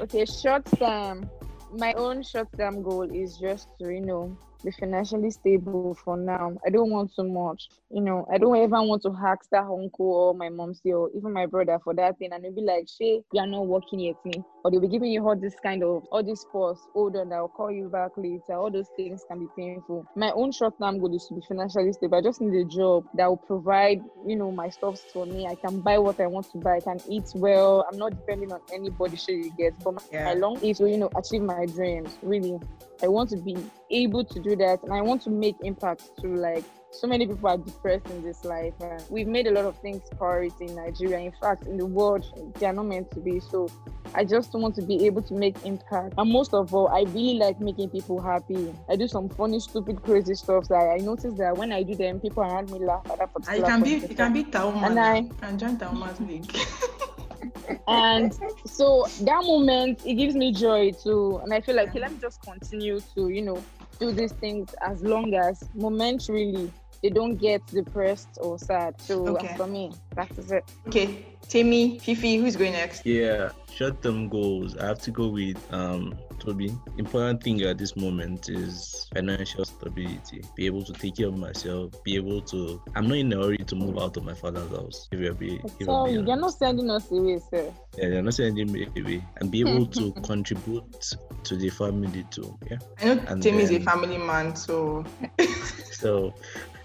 okay, 0.00 0.24
short 0.24 0.64
term, 0.78 1.30
my 1.76 1.92
own 1.94 2.22
short 2.22 2.48
term 2.56 2.82
goal 2.82 3.02
is 3.02 3.38
just 3.38 3.68
to, 3.78 3.92
you 3.92 4.00
know, 4.00 4.36
be 4.64 4.70
financially 4.72 5.30
stable 5.30 5.96
for 6.04 6.16
now. 6.16 6.56
I 6.66 6.70
don't 6.70 6.90
want 6.90 7.12
too 7.14 7.28
much. 7.28 7.68
You 7.90 8.02
know, 8.02 8.26
I 8.32 8.38
don't 8.38 8.56
ever 8.56 8.82
want 8.82 9.02
to 9.02 9.16
ask 9.24 9.48
that 9.50 9.64
uncle 9.64 10.12
or 10.12 10.34
my 10.34 10.48
mom 10.48 10.74
or 10.84 11.10
even 11.16 11.32
my 11.32 11.46
brother 11.46 11.78
for 11.82 11.94
that 11.94 12.18
thing 12.18 12.30
and 12.32 12.44
they'll 12.44 12.52
be 12.52 12.62
like, 12.62 12.88
Shay, 12.88 13.22
you 13.32 13.40
are 13.40 13.46
not 13.46 13.66
working 13.66 14.00
yet, 14.00 14.16
me. 14.24 14.42
Or 14.64 14.70
they'll 14.70 14.80
be 14.80 14.88
giving 14.88 15.10
you 15.10 15.26
all 15.26 15.34
this 15.36 15.54
kind 15.62 15.82
of 15.82 16.04
all 16.12 16.22
this 16.22 16.44
pause, 16.52 16.78
hold 16.94 17.16
on, 17.16 17.32
I'll 17.32 17.48
call 17.48 17.70
you 17.72 17.88
back 17.88 18.12
later. 18.16 18.54
All 18.54 18.70
those 18.70 18.88
things 18.96 19.24
can 19.28 19.40
be 19.40 19.46
painful. 19.56 20.06
My 20.14 20.30
own 20.32 20.52
short 20.52 20.74
term 20.80 21.00
goal 21.00 21.14
is 21.14 21.26
to 21.28 21.34
be 21.34 21.40
financially 21.48 21.92
stable. 21.92 22.18
I 22.18 22.22
just 22.22 22.40
need 22.40 22.54
a 22.60 22.64
job 22.64 23.04
that 23.14 23.26
will 23.26 23.36
provide, 23.38 24.00
you 24.26 24.36
know, 24.36 24.52
my 24.52 24.68
stuff 24.68 25.00
for 25.12 25.26
me. 25.26 25.46
I 25.46 25.56
can 25.56 25.80
buy 25.80 25.98
what 25.98 26.20
I 26.20 26.26
want 26.28 26.50
to 26.52 26.58
buy, 26.58 26.76
I 26.76 26.80
can 26.80 27.00
eat 27.08 27.30
well. 27.34 27.86
I'm 27.90 27.98
not 27.98 28.10
depending 28.10 28.52
on 28.52 28.60
anybody, 28.72 29.16
sure 29.16 29.34
you 29.34 29.52
get. 29.58 29.72
But 29.82 29.94
my, 29.94 30.02
Yeah. 30.12 30.24
my 30.26 30.34
long 30.34 30.62
is 30.62 30.78
to, 30.78 30.88
you 30.88 30.98
know, 30.98 31.10
achieve 31.16 31.42
my 31.42 31.66
dreams. 31.66 32.16
Really. 32.22 32.58
I 33.02 33.08
want 33.08 33.30
to 33.30 33.36
be 33.38 33.56
able 33.90 34.24
to 34.24 34.40
do 34.40 34.54
that 34.56 34.84
and 34.84 34.92
I 34.92 35.00
want 35.00 35.22
to 35.22 35.30
make 35.30 35.56
impact 35.62 36.02
to 36.20 36.28
like 36.28 36.64
so 36.92 37.06
many 37.06 37.26
people 37.26 37.48
are 37.48 37.56
depressed 37.56 38.06
in 38.10 38.22
this 38.22 38.44
life 38.44 38.74
and 38.80 39.02
we've 39.08 39.26
made 39.26 39.46
a 39.46 39.50
lot 39.50 39.64
of 39.64 39.76
things 39.78 40.02
priority 40.18 40.66
in 40.66 40.76
Nigeria. 40.76 41.18
In 41.18 41.32
fact, 41.40 41.66
in 41.66 41.78
the 41.78 41.86
world, 41.86 42.24
they 42.58 42.66
are 42.66 42.72
not 42.72 42.86
meant 42.86 43.10
to 43.12 43.20
be. 43.20 43.40
So 43.40 43.68
I 44.14 44.24
just 44.24 44.52
want 44.52 44.74
to 44.76 44.82
be 44.82 45.06
able 45.06 45.22
to 45.22 45.34
make 45.34 45.56
impact. 45.64 46.14
And 46.18 46.30
most 46.30 46.52
of 46.52 46.72
all, 46.74 46.88
I 46.88 47.00
really 47.12 47.38
like 47.38 47.60
making 47.60 47.88
people 47.90 48.20
happy. 48.20 48.74
I 48.90 48.96
do 48.96 49.08
some 49.08 49.30
funny, 49.30 49.58
stupid, 49.58 50.02
crazy 50.02 50.34
stuff 50.34 50.68
that 50.68 50.94
I 50.94 50.98
notice 50.98 51.34
that 51.38 51.56
when 51.56 51.72
I 51.72 51.82
do 51.82 51.94
them, 51.94 52.20
people 52.20 52.42
around 52.42 52.70
me 52.70 52.78
laugh 52.78 53.06
at 53.10 53.18
that 53.18 53.30
ah, 53.34 53.52
And 53.52 53.64
particular 53.64 53.68
you 53.68 53.72
can 53.72 53.82
be 53.82 54.06
you 54.08 54.14
can 54.14 54.32
be 54.32 54.44
Tauma 54.44 54.86
And. 54.86 54.98
I- 55.00 55.22
can 55.40 55.58
join 55.58 55.78
Tauma's 55.78 56.20
league. 56.20 56.54
and 57.88 58.38
so 58.66 59.06
that 59.22 59.42
moment 59.44 60.00
it 60.06 60.14
gives 60.14 60.36
me 60.36 60.52
joy 60.52 60.92
too 60.92 61.40
and 61.42 61.52
i 61.52 61.60
feel 61.60 61.74
like 61.74 61.88
okay, 61.88 61.98
let 61.98 62.12
me 62.12 62.18
just 62.20 62.40
continue 62.42 63.00
to 63.00 63.28
you 63.28 63.42
know 63.42 63.60
do 63.98 64.12
these 64.12 64.32
things 64.32 64.72
as 64.86 65.02
long 65.02 65.34
as 65.34 65.68
momentarily 65.74 66.70
they 67.02 67.10
don't 67.10 67.36
get 67.36 67.64
depressed 67.66 68.38
or 68.40 68.58
sad 68.58 69.00
so 69.00 69.26
Okay. 69.28 69.54
for 69.56 69.66
me 69.66 69.92
that 70.14 70.30
is 70.38 70.52
it 70.52 70.64
okay, 70.86 71.26
Timmy, 71.48 71.98
Fifi, 71.98 72.36
who's 72.36 72.56
going 72.56 72.72
next? 72.72 73.04
Yeah, 73.04 73.50
short-term 73.70 74.28
goals. 74.28 74.76
I 74.76 74.86
have 74.86 75.00
to 75.00 75.10
go 75.10 75.28
with 75.28 75.58
um 75.72 76.14
Toby. 76.42 76.76
Important 76.98 77.42
thing 77.42 77.62
at 77.62 77.78
this 77.78 77.96
moment 77.96 78.48
is 78.48 79.08
financial 79.14 79.64
stability. 79.64 80.42
Be 80.56 80.66
able 80.66 80.82
to 80.84 80.92
take 80.92 81.16
care 81.16 81.28
of 81.28 81.36
myself. 81.36 82.02
Be 82.02 82.16
able 82.16 82.42
to. 82.42 82.82
I'm 82.96 83.06
not 83.06 83.18
in 83.18 83.32
a 83.32 83.36
hurry 83.36 83.58
to 83.58 83.76
move 83.76 83.98
out 83.98 84.16
of 84.16 84.24
my 84.24 84.34
father's 84.34 84.70
house. 84.70 85.08
If 85.12 85.20
you're 85.20 85.34
be, 85.34 85.60
if 85.78 85.86
so 85.86 86.06
you're 86.06 86.24
you're 86.24 86.36
not 86.36 86.54
sending 86.54 86.90
us 86.90 87.10
away 87.10 87.38
sir 87.50 87.72
yeah, 87.98 88.08
they're 88.08 88.22
not 88.22 88.34
sending 88.34 88.72
me 88.72 88.88
away, 88.96 89.22
and 89.36 89.50
be 89.50 89.60
able 89.60 89.86
to 89.86 90.12
contribute 90.24 91.14
to 91.44 91.56
the 91.56 91.68
family 91.68 92.24
too. 92.30 92.58
Yeah. 92.70 92.78
I 93.00 93.04
know 93.04 93.24
And 93.28 93.42
Timmy 93.42 93.62
is 93.64 93.70
a 93.70 93.80
family 93.80 94.18
man, 94.18 94.56
so 94.56 95.04
So, 95.92 96.34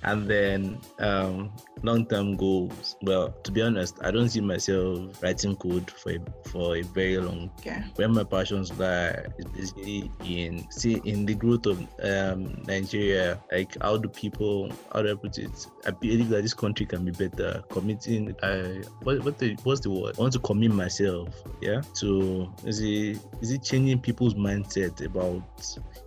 and 0.04 0.28
then 0.28 0.80
um, 1.00 1.52
long-term 1.82 2.36
goals. 2.38 2.98
Well, 3.02 3.32
to 3.32 3.52
be 3.52 3.62
honest, 3.62 3.98
I 4.02 4.12
don't 4.12 4.30
see 4.30 4.42
myself 4.42 5.24
writing 5.24 5.56
code 5.56 5.90
for 5.90 6.12
a, 6.12 6.20
for 6.50 6.76
a 6.76 6.82
very 6.82 7.18
long. 7.18 7.50
okay. 7.60 7.84
Where 7.96 8.10
my 8.10 8.24
passions 8.24 8.78
lie 8.78 9.26
is 9.40 9.47
basically 9.56 10.12
in 10.26 10.70
see 10.72 11.02
in 11.06 11.26
the 11.26 11.36
growth 11.36 11.66
of 11.66 11.80
um, 12.04 12.62
Nigeria. 12.66 13.40
Like 13.52 13.82
how 13.82 13.98
do 13.98 14.08
people? 14.10 14.72
How 14.94 15.02
do 15.02 15.12
I 15.12 15.16
put 15.16 15.38
it? 15.38 15.68
I 15.86 15.92
believe 15.92 16.30
that 16.30 16.42
this 16.42 16.54
country 16.54 16.86
can 16.86 17.06
be 17.06 17.12
better. 17.12 17.64
Committing. 17.70 18.36
I 18.44 18.82
what 19.04 19.24
what 19.24 19.38
the 19.38 19.56
what's 19.64 19.82
the 19.82 19.90
word? 19.90 20.16
I 20.18 20.22
want 20.22 20.34
to 20.34 20.40
commit 20.40 20.72
myself. 20.72 21.30
Yeah. 21.62 21.82
To 21.96 22.52
is 22.66 22.80
it 22.82 23.20
is 23.42 23.52
it 23.52 23.64
changing 23.64 24.00
people's 24.00 24.34
mindset 24.36 25.04
about? 25.06 25.44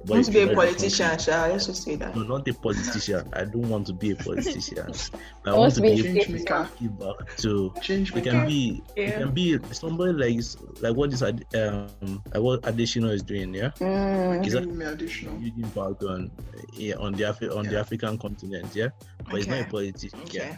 I 0.07 0.11
want 0.13 0.25
to 0.27 0.33
be 0.33 0.41
a 0.41 0.45
about 0.45 0.51
the 0.51 0.55
country? 0.55 0.55
politician, 0.57 1.19
Sha. 1.19 1.47
Let's 1.47 1.67
just 1.67 1.83
say 1.83 1.97
that. 1.97 2.17
No, 2.17 2.23
not 2.23 2.49
a 2.49 2.55
politician. 2.55 3.29
I 3.33 3.45
don't 3.45 3.69
want 3.69 3.87
to 3.89 3.93
be 3.93 4.11
a 4.13 4.17
politician. 4.17 4.79
I 5.47 5.51
I 5.51 5.55
want 5.55 5.75
to 5.75 5.81
be 5.83 5.93
a 5.93 6.03
Change 6.03 6.25
to 6.27 6.33
maker. 6.33 6.69
give 6.81 6.99
back 6.99 7.37
to. 7.39 7.73
Change 7.83 8.15
It 8.17 8.25
can 8.25 8.47
be. 8.47 8.83
It 8.97 9.09
Yeah. 9.09 9.19
can 9.21 9.31
be 9.33 9.59
somebody 9.73 10.13
like 10.13 10.41
like 10.81 10.97
what 10.97 11.13
is 11.13 11.23
Ad- 11.23 11.45
um 11.55 12.23
like 12.33 12.43
what 12.43 12.67
Additional 12.67 13.11
is 13.11 13.23
doing. 13.31 13.55
Yeah, 13.55 13.71
Mm. 13.79 14.47
Is 14.47 14.53
that- 14.53 14.61
Giving 14.67 14.79
me 14.79 14.85
additional. 14.87 15.39
using 15.39 15.69
back 15.79 16.03
on 16.03 16.31
yeah, 16.75 16.97
on 17.05 17.13
the 17.15 17.25
Afri- 17.31 17.55
on 17.57 17.65
the 17.67 17.79
African 17.79 18.19
continent. 18.19 18.69
Yeah, 18.75 18.91
but 19.31 19.37
he's 19.39 19.47
not 19.49 19.59
a 19.59 19.61
Okay. 19.63 19.71
politician. 19.71 20.21
Okay. 20.27 20.39
Yeah. 20.39 20.57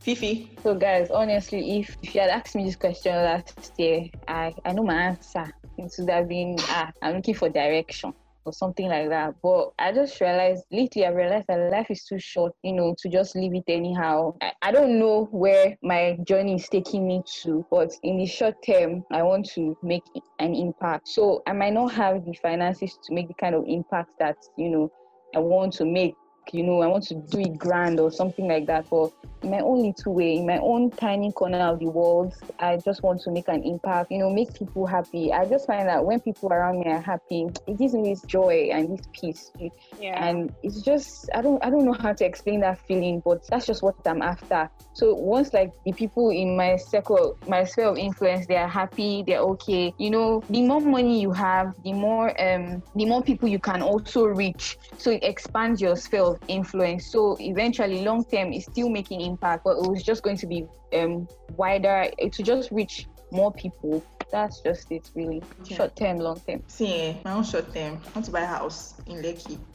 Fifi. 0.00 0.50
So 0.62 0.74
guys, 0.74 1.10
honestly, 1.10 1.80
if, 1.80 1.96
if 2.02 2.14
you 2.14 2.20
had 2.20 2.30
asked 2.30 2.54
me 2.54 2.64
this 2.64 2.76
question 2.76 3.12
last 3.14 3.72
year, 3.78 4.08
I, 4.28 4.52
I 4.64 4.72
know 4.72 4.82
my 4.84 5.00
answer. 5.16 5.44
It 5.78 5.90
would 5.98 6.10
have 6.10 6.28
been 6.28 6.56
ah, 6.60 6.92
I'm 7.02 7.16
looking 7.16 7.34
for 7.34 7.48
direction. 7.48 8.12
Or 8.44 8.52
something 8.52 8.88
like 8.88 9.08
that. 9.08 9.34
But 9.42 9.72
I 9.78 9.92
just 9.92 10.20
realized 10.20 10.64
lately, 10.70 11.04
I 11.04 11.10
realized 11.10 11.46
that 11.48 11.70
life 11.70 11.90
is 11.90 12.04
too 12.04 12.18
short, 12.18 12.52
you 12.62 12.72
know, 12.72 12.94
to 12.98 13.08
just 13.08 13.36
leave 13.36 13.54
it 13.54 13.64
anyhow. 13.68 14.34
I, 14.40 14.52
I 14.62 14.72
don't 14.72 14.98
know 14.98 15.28
where 15.30 15.76
my 15.82 16.18
journey 16.24 16.56
is 16.56 16.68
taking 16.68 17.06
me 17.06 17.22
to, 17.42 17.64
but 17.70 17.92
in 18.02 18.18
the 18.18 18.26
short 18.26 18.54
term, 18.66 19.04
I 19.10 19.22
want 19.22 19.48
to 19.50 19.76
make 19.82 20.04
an 20.38 20.54
impact. 20.54 21.08
So 21.08 21.42
I 21.46 21.52
might 21.52 21.72
not 21.72 21.92
have 21.92 22.24
the 22.24 22.34
finances 22.34 22.98
to 23.04 23.14
make 23.14 23.28
the 23.28 23.34
kind 23.34 23.54
of 23.54 23.64
impact 23.66 24.12
that, 24.18 24.36
you 24.56 24.68
know, 24.68 24.92
I 25.34 25.40
want 25.40 25.72
to 25.74 25.84
make 25.84 26.14
you 26.52 26.62
know, 26.62 26.82
I 26.82 26.86
want 26.86 27.04
to 27.04 27.14
do 27.14 27.40
it 27.40 27.58
grand 27.58 28.00
or 28.00 28.10
something 28.10 28.48
like 28.48 28.66
that. 28.66 28.88
But 28.90 29.12
in 29.44 29.50
my 29.50 29.60
own 29.60 29.82
little 29.82 30.14
way, 30.14 30.36
in 30.36 30.46
my 30.46 30.58
own 30.58 30.90
tiny 30.90 31.30
corner 31.32 31.58
of 31.58 31.78
the 31.78 31.86
world, 31.86 32.34
I 32.58 32.78
just 32.78 33.02
want 33.02 33.20
to 33.22 33.30
make 33.30 33.48
an 33.48 33.62
impact, 33.62 34.10
you 34.10 34.18
know, 34.18 34.30
make 34.30 34.54
people 34.54 34.86
happy. 34.86 35.32
I 35.32 35.44
just 35.44 35.66
find 35.66 35.86
that 35.88 36.04
when 36.04 36.20
people 36.20 36.52
around 36.52 36.80
me 36.80 36.86
are 36.86 37.00
happy, 37.00 37.48
it 37.66 37.78
gives 37.78 37.94
me 37.94 38.10
this 38.10 38.22
joy 38.22 38.70
and 38.72 38.98
this 38.98 39.06
peace. 39.12 39.52
Yeah. 40.00 40.24
And 40.24 40.52
it's 40.62 40.80
just 40.82 41.28
I 41.34 41.42
don't 41.42 41.62
I 41.64 41.70
don't 41.70 41.84
know 41.84 41.92
how 41.92 42.12
to 42.12 42.24
explain 42.24 42.60
that 42.60 42.78
feeling, 42.86 43.20
but 43.24 43.46
that's 43.48 43.66
just 43.66 43.82
what 43.82 43.94
I'm 44.06 44.22
after. 44.22 44.68
So 44.94 45.14
once 45.14 45.52
like 45.52 45.72
the 45.84 45.92
people 45.92 46.30
in 46.30 46.56
my 46.56 46.76
circle, 46.76 47.36
my 47.46 47.64
sphere 47.64 47.86
of 47.86 47.98
influence, 47.98 48.46
they 48.46 48.56
are 48.56 48.68
happy, 48.68 49.24
they're 49.26 49.40
okay. 49.40 49.92
You 49.98 50.10
know, 50.10 50.42
the 50.48 50.62
more 50.62 50.80
money 50.80 51.20
you 51.20 51.32
have, 51.32 51.74
the 51.82 51.92
more 51.92 52.28
um 52.40 52.82
the 52.96 53.04
more 53.04 53.22
people 53.22 53.48
you 53.48 53.58
can 53.58 53.82
also 53.82 54.24
reach. 54.24 54.78
So 54.98 55.10
it 55.10 55.22
expands 55.22 55.80
your 55.80 55.96
sphere 55.96 56.22
of 56.34 56.40
influence. 56.48 57.06
So 57.14 57.36
eventually, 57.40 57.98
long 58.04 58.24
term, 58.24 58.52
it's 58.52 58.66
still 58.66 58.88
making 58.98 59.20
impact, 59.20 59.64
but 59.64 59.74
it 59.78 59.86
was 59.90 60.02
just 60.02 60.22
going 60.22 60.36
to 60.38 60.46
be 60.46 60.66
um 60.92 61.26
wider 61.56 62.10
to 62.36 62.42
just 62.42 62.70
reach 62.70 63.06
more 63.30 63.52
people. 63.52 64.02
That's 64.32 64.60
just 64.60 64.90
it, 64.90 65.10
really. 65.14 65.42
Okay. 65.62 65.74
Short 65.76 65.92
term, 65.96 66.18
long 66.18 66.40
term. 66.46 66.62
See, 66.66 66.92
eh, 66.92 67.14
my 67.24 67.32
own 67.32 67.44
short 67.44 67.72
term. 67.74 68.00
I 68.06 68.08
want 68.14 68.24
to 68.26 68.32
buy 68.32 68.40
a 68.40 68.46
house 68.46 68.94
in 69.06 69.16
Lekki. 69.22 69.58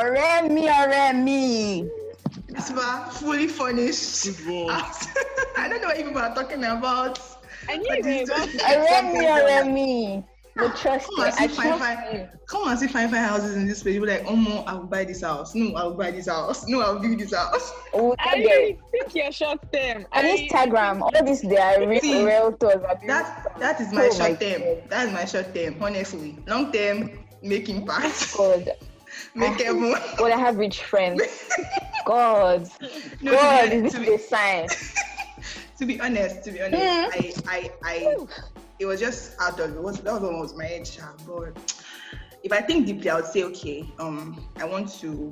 Ọ̀rẹ́ 0.00 0.50
mi, 0.54 0.62
ọ̀rẹ́ 0.80 1.14
mi. 1.24 1.42
It's 2.48 2.70
about 2.70 3.12
fully 3.14 3.46
furnished. 3.58 4.28
I 5.60 5.64
don't 5.68 5.80
know 5.82 5.88
what 5.88 5.98
you 5.98 6.04
people 6.04 6.20
are 6.28 6.34
talking 6.34 6.62
about. 6.64 7.18
I 7.68 7.76
knew 7.78 7.88
But 7.88 7.98
you 7.98 8.04
were 8.04 8.10
this- 8.10 8.28
about 8.28 8.48
to 8.50 8.58
Ọ̀rẹ́ 8.72 9.00
mi, 9.12 9.24
ọ̀rẹ́ 9.38 9.62
mi. 10.58 10.66
No 10.66 10.72
trust 10.74 11.06
Come 11.06 11.14
you. 11.18 11.24
and 11.24 11.34
see 11.34 11.44
I 11.44 11.48
fine, 11.48 11.66
trust 11.78 11.82
fine. 11.82 12.14
you. 12.14 12.28
Come 12.46 12.68
and 12.68 12.78
see 12.78 12.86
fine, 12.88 13.08
fine 13.10 13.22
houses 13.22 13.56
in 13.56 13.66
this 13.66 13.82
place. 13.82 13.94
You'll 13.94 14.06
be 14.06 14.12
like, 14.12 14.24
oh, 14.26 14.34
no, 14.36 14.58
I 14.66 14.74
will 14.74 14.84
buy 14.84 15.04
this 15.04 15.22
house. 15.22 15.54
No, 15.54 15.74
I 15.74 15.84
will 15.84 15.94
buy 15.94 16.10
this 16.10 16.28
house. 16.28 16.66
No, 16.66 16.80
I 16.80 16.90
will 16.90 17.00
build 17.00 17.18
this 17.18 17.34
house. 17.34 17.72
We'll 17.92 18.14
I 18.18 18.36
get 18.38 18.44
there. 18.48 18.58
really 18.58 18.78
think 18.90 19.14
you're 19.14 19.32
short 19.32 19.60
term. 19.72 20.06
On 20.12 20.24
I- 20.24 20.48
Instagram, 20.50 21.00
all 21.02 21.24
these 21.24 21.42
they 21.42 21.56
are 21.58 21.86
real 21.86 22.00
See, 22.00 22.14
realtors. 22.14 22.84
are 22.88 22.98
That 23.06 23.58
that 23.58 23.80
is 23.80 23.92
my 23.92 24.06
Oh 24.12 24.18
my 24.18 24.28
short 24.28 24.40
term. 24.40 24.60
God. 24.62 24.82
That 24.90 25.06
is 25.06 25.12
my 25.12 25.24
short 25.24 25.54
term, 25.54 25.76
honestly. 25.80 26.38
Long 26.46 26.72
term, 26.72 27.10
make 27.42 27.68
impact. 27.68 28.34
God, 28.36 28.70
make 29.34 29.60
everyone. 29.60 30.00
God, 30.16 30.32
I 30.32 30.38
have 30.38 30.56
rich 30.56 30.82
friends. 30.84 31.22
God, 32.04 32.68
No, 33.20 33.32
God, 33.32 33.64
to, 33.64 33.70
be, 33.70 33.76
is 33.86 33.92
this 33.92 34.06
be, 34.06 34.14
a 34.14 34.18
sign? 34.18 34.68
to 35.78 35.86
be 35.86 36.00
honest, 36.00 36.42
to 36.44 36.50
be 36.52 36.62
honest, 36.62 36.82
Hmm. 36.82 37.10
I, 37.12 37.32
I, 37.46 37.70
I, 37.84 38.16
it 38.78 38.86
was 38.86 39.00
just 39.00 39.34
out 39.40 39.58
of 39.60 39.74
it 39.76 39.82
was 39.82 40.00
that 40.00 40.12
was 40.14 40.22
almost 40.22 40.56
my 40.56 40.66
age, 40.66 40.98
ah, 41.02 41.14
but 41.26 41.84
if 42.42 42.52
I 42.52 42.60
think 42.60 42.86
deeply, 42.86 43.10
I 43.10 43.16
would 43.16 43.26
say, 43.26 43.42
okay, 43.44 43.84
um, 43.98 44.48
I 44.56 44.64
want 44.64 44.88
to. 45.00 45.30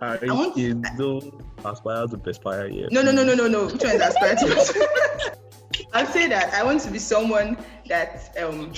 I, 0.00 0.18
I 0.22 0.32
want- 0.32 0.58
I 0.58 0.96
don't 0.96 1.42
aspire 1.64 2.06
to 2.06 2.16
perspire 2.16 2.66
yet. 2.68 2.90
No, 2.90 3.02
no, 3.02 3.12
no, 3.12 3.22
no, 3.24 3.34
no, 3.34 3.46
no. 3.46 3.66
Which 3.66 3.82
one 3.82 3.96
is 3.96 4.02
aspirational? 4.02 5.36
I'd 5.92 6.08
say 6.08 6.28
that 6.28 6.54
I 6.54 6.62
want 6.64 6.80
to 6.82 6.90
be 6.90 6.98
someone 6.98 7.56
that, 7.88 8.36
um, 8.42 8.72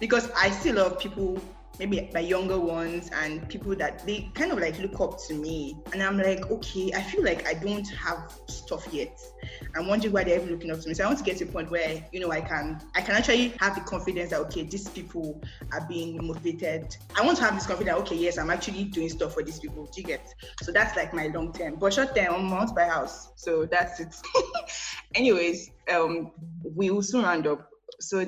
because 0.00 0.30
I 0.36 0.50
see 0.50 0.70
a 0.70 0.74
lot 0.74 0.86
of 0.92 0.98
people, 0.98 1.40
maybe 1.78 2.10
my 2.12 2.20
younger 2.20 2.58
ones, 2.58 3.10
and 3.12 3.48
people 3.48 3.74
that 3.76 4.04
they 4.06 4.30
kind 4.34 4.52
of 4.52 4.58
like 4.58 4.78
look 4.78 5.00
up 5.00 5.18
to 5.28 5.34
me, 5.34 5.76
and 5.92 6.02
I'm 6.02 6.18
like, 6.18 6.50
okay, 6.50 6.92
I 6.94 7.02
feel 7.02 7.24
like 7.24 7.46
I 7.46 7.54
don't 7.54 7.88
have 7.88 8.32
stuff 8.48 8.86
yet. 8.92 9.18
I'm 9.74 9.86
wondering 9.86 10.12
why 10.12 10.24
they're 10.24 10.40
looking 10.40 10.70
up 10.70 10.80
to 10.80 10.88
me. 10.88 10.94
So 10.94 11.04
I 11.04 11.06
want 11.06 11.18
to 11.18 11.24
get 11.24 11.38
to 11.38 11.44
a 11.44 11.48
point 11.48 11.70
where 11.70 12.04
you 12.12 12.20
know 12.20 12.30
I 12.30 12.40
can, 12.40 12.80
I 12.94 13.00
can 13.00 13.14
actually 13.14 13.54
have 13.60 13.74
the 13.74 13.82
confidence 13.82 14.30
that 14.30 14.40
okay, 14.40 14.64
these 14.64 14.88
people 14.88 15.40
are 15.72 15.86
being 15.86 16.24
motivated. 16.26 16.96
I 17.16 17.24
want 17.24 17.38
to 17.38 17.44
have 17.44 17.54
this 17.54 17.66
confidence. 17.66 17.98
Okay, 18.00 18.16
yes, 18.16 18.38
I'm 18.38 18.50
actually 18.50 18.84
doing 18.84 19.08
stuff 19.08 19.34
for 19.34 19.42
these 19.42 19.58
people. 19.58 19.86
Do 19.86 20.00
you 20.00 20.06
get? 20.06 20.34
So 20.62 20.72
that's 20.72 20.96
like 20.96 21.14
my 21.14 21.28
long 21.28 21.52
term. 21.52 21.76
But 21.76 21.94
short 21.94 22.14
term, 22.14 22.34
I 22.34 22.54
want 22.54 22.68
to 22.68 22.74
buy 22.74 22.86
a 22.86 22.90
house. 22.90 23.30
So 23.36 23.66
that's 23.66 24.00
it. 24.00 24.14
Anyways, 25.14 25.70
um, 25.92 26.32
we 26.74 26.90
will 26.90 27.02
soon 27.02 27.22
round 27.24 27.46
up. 27.46 27.68
So 28.00 28.24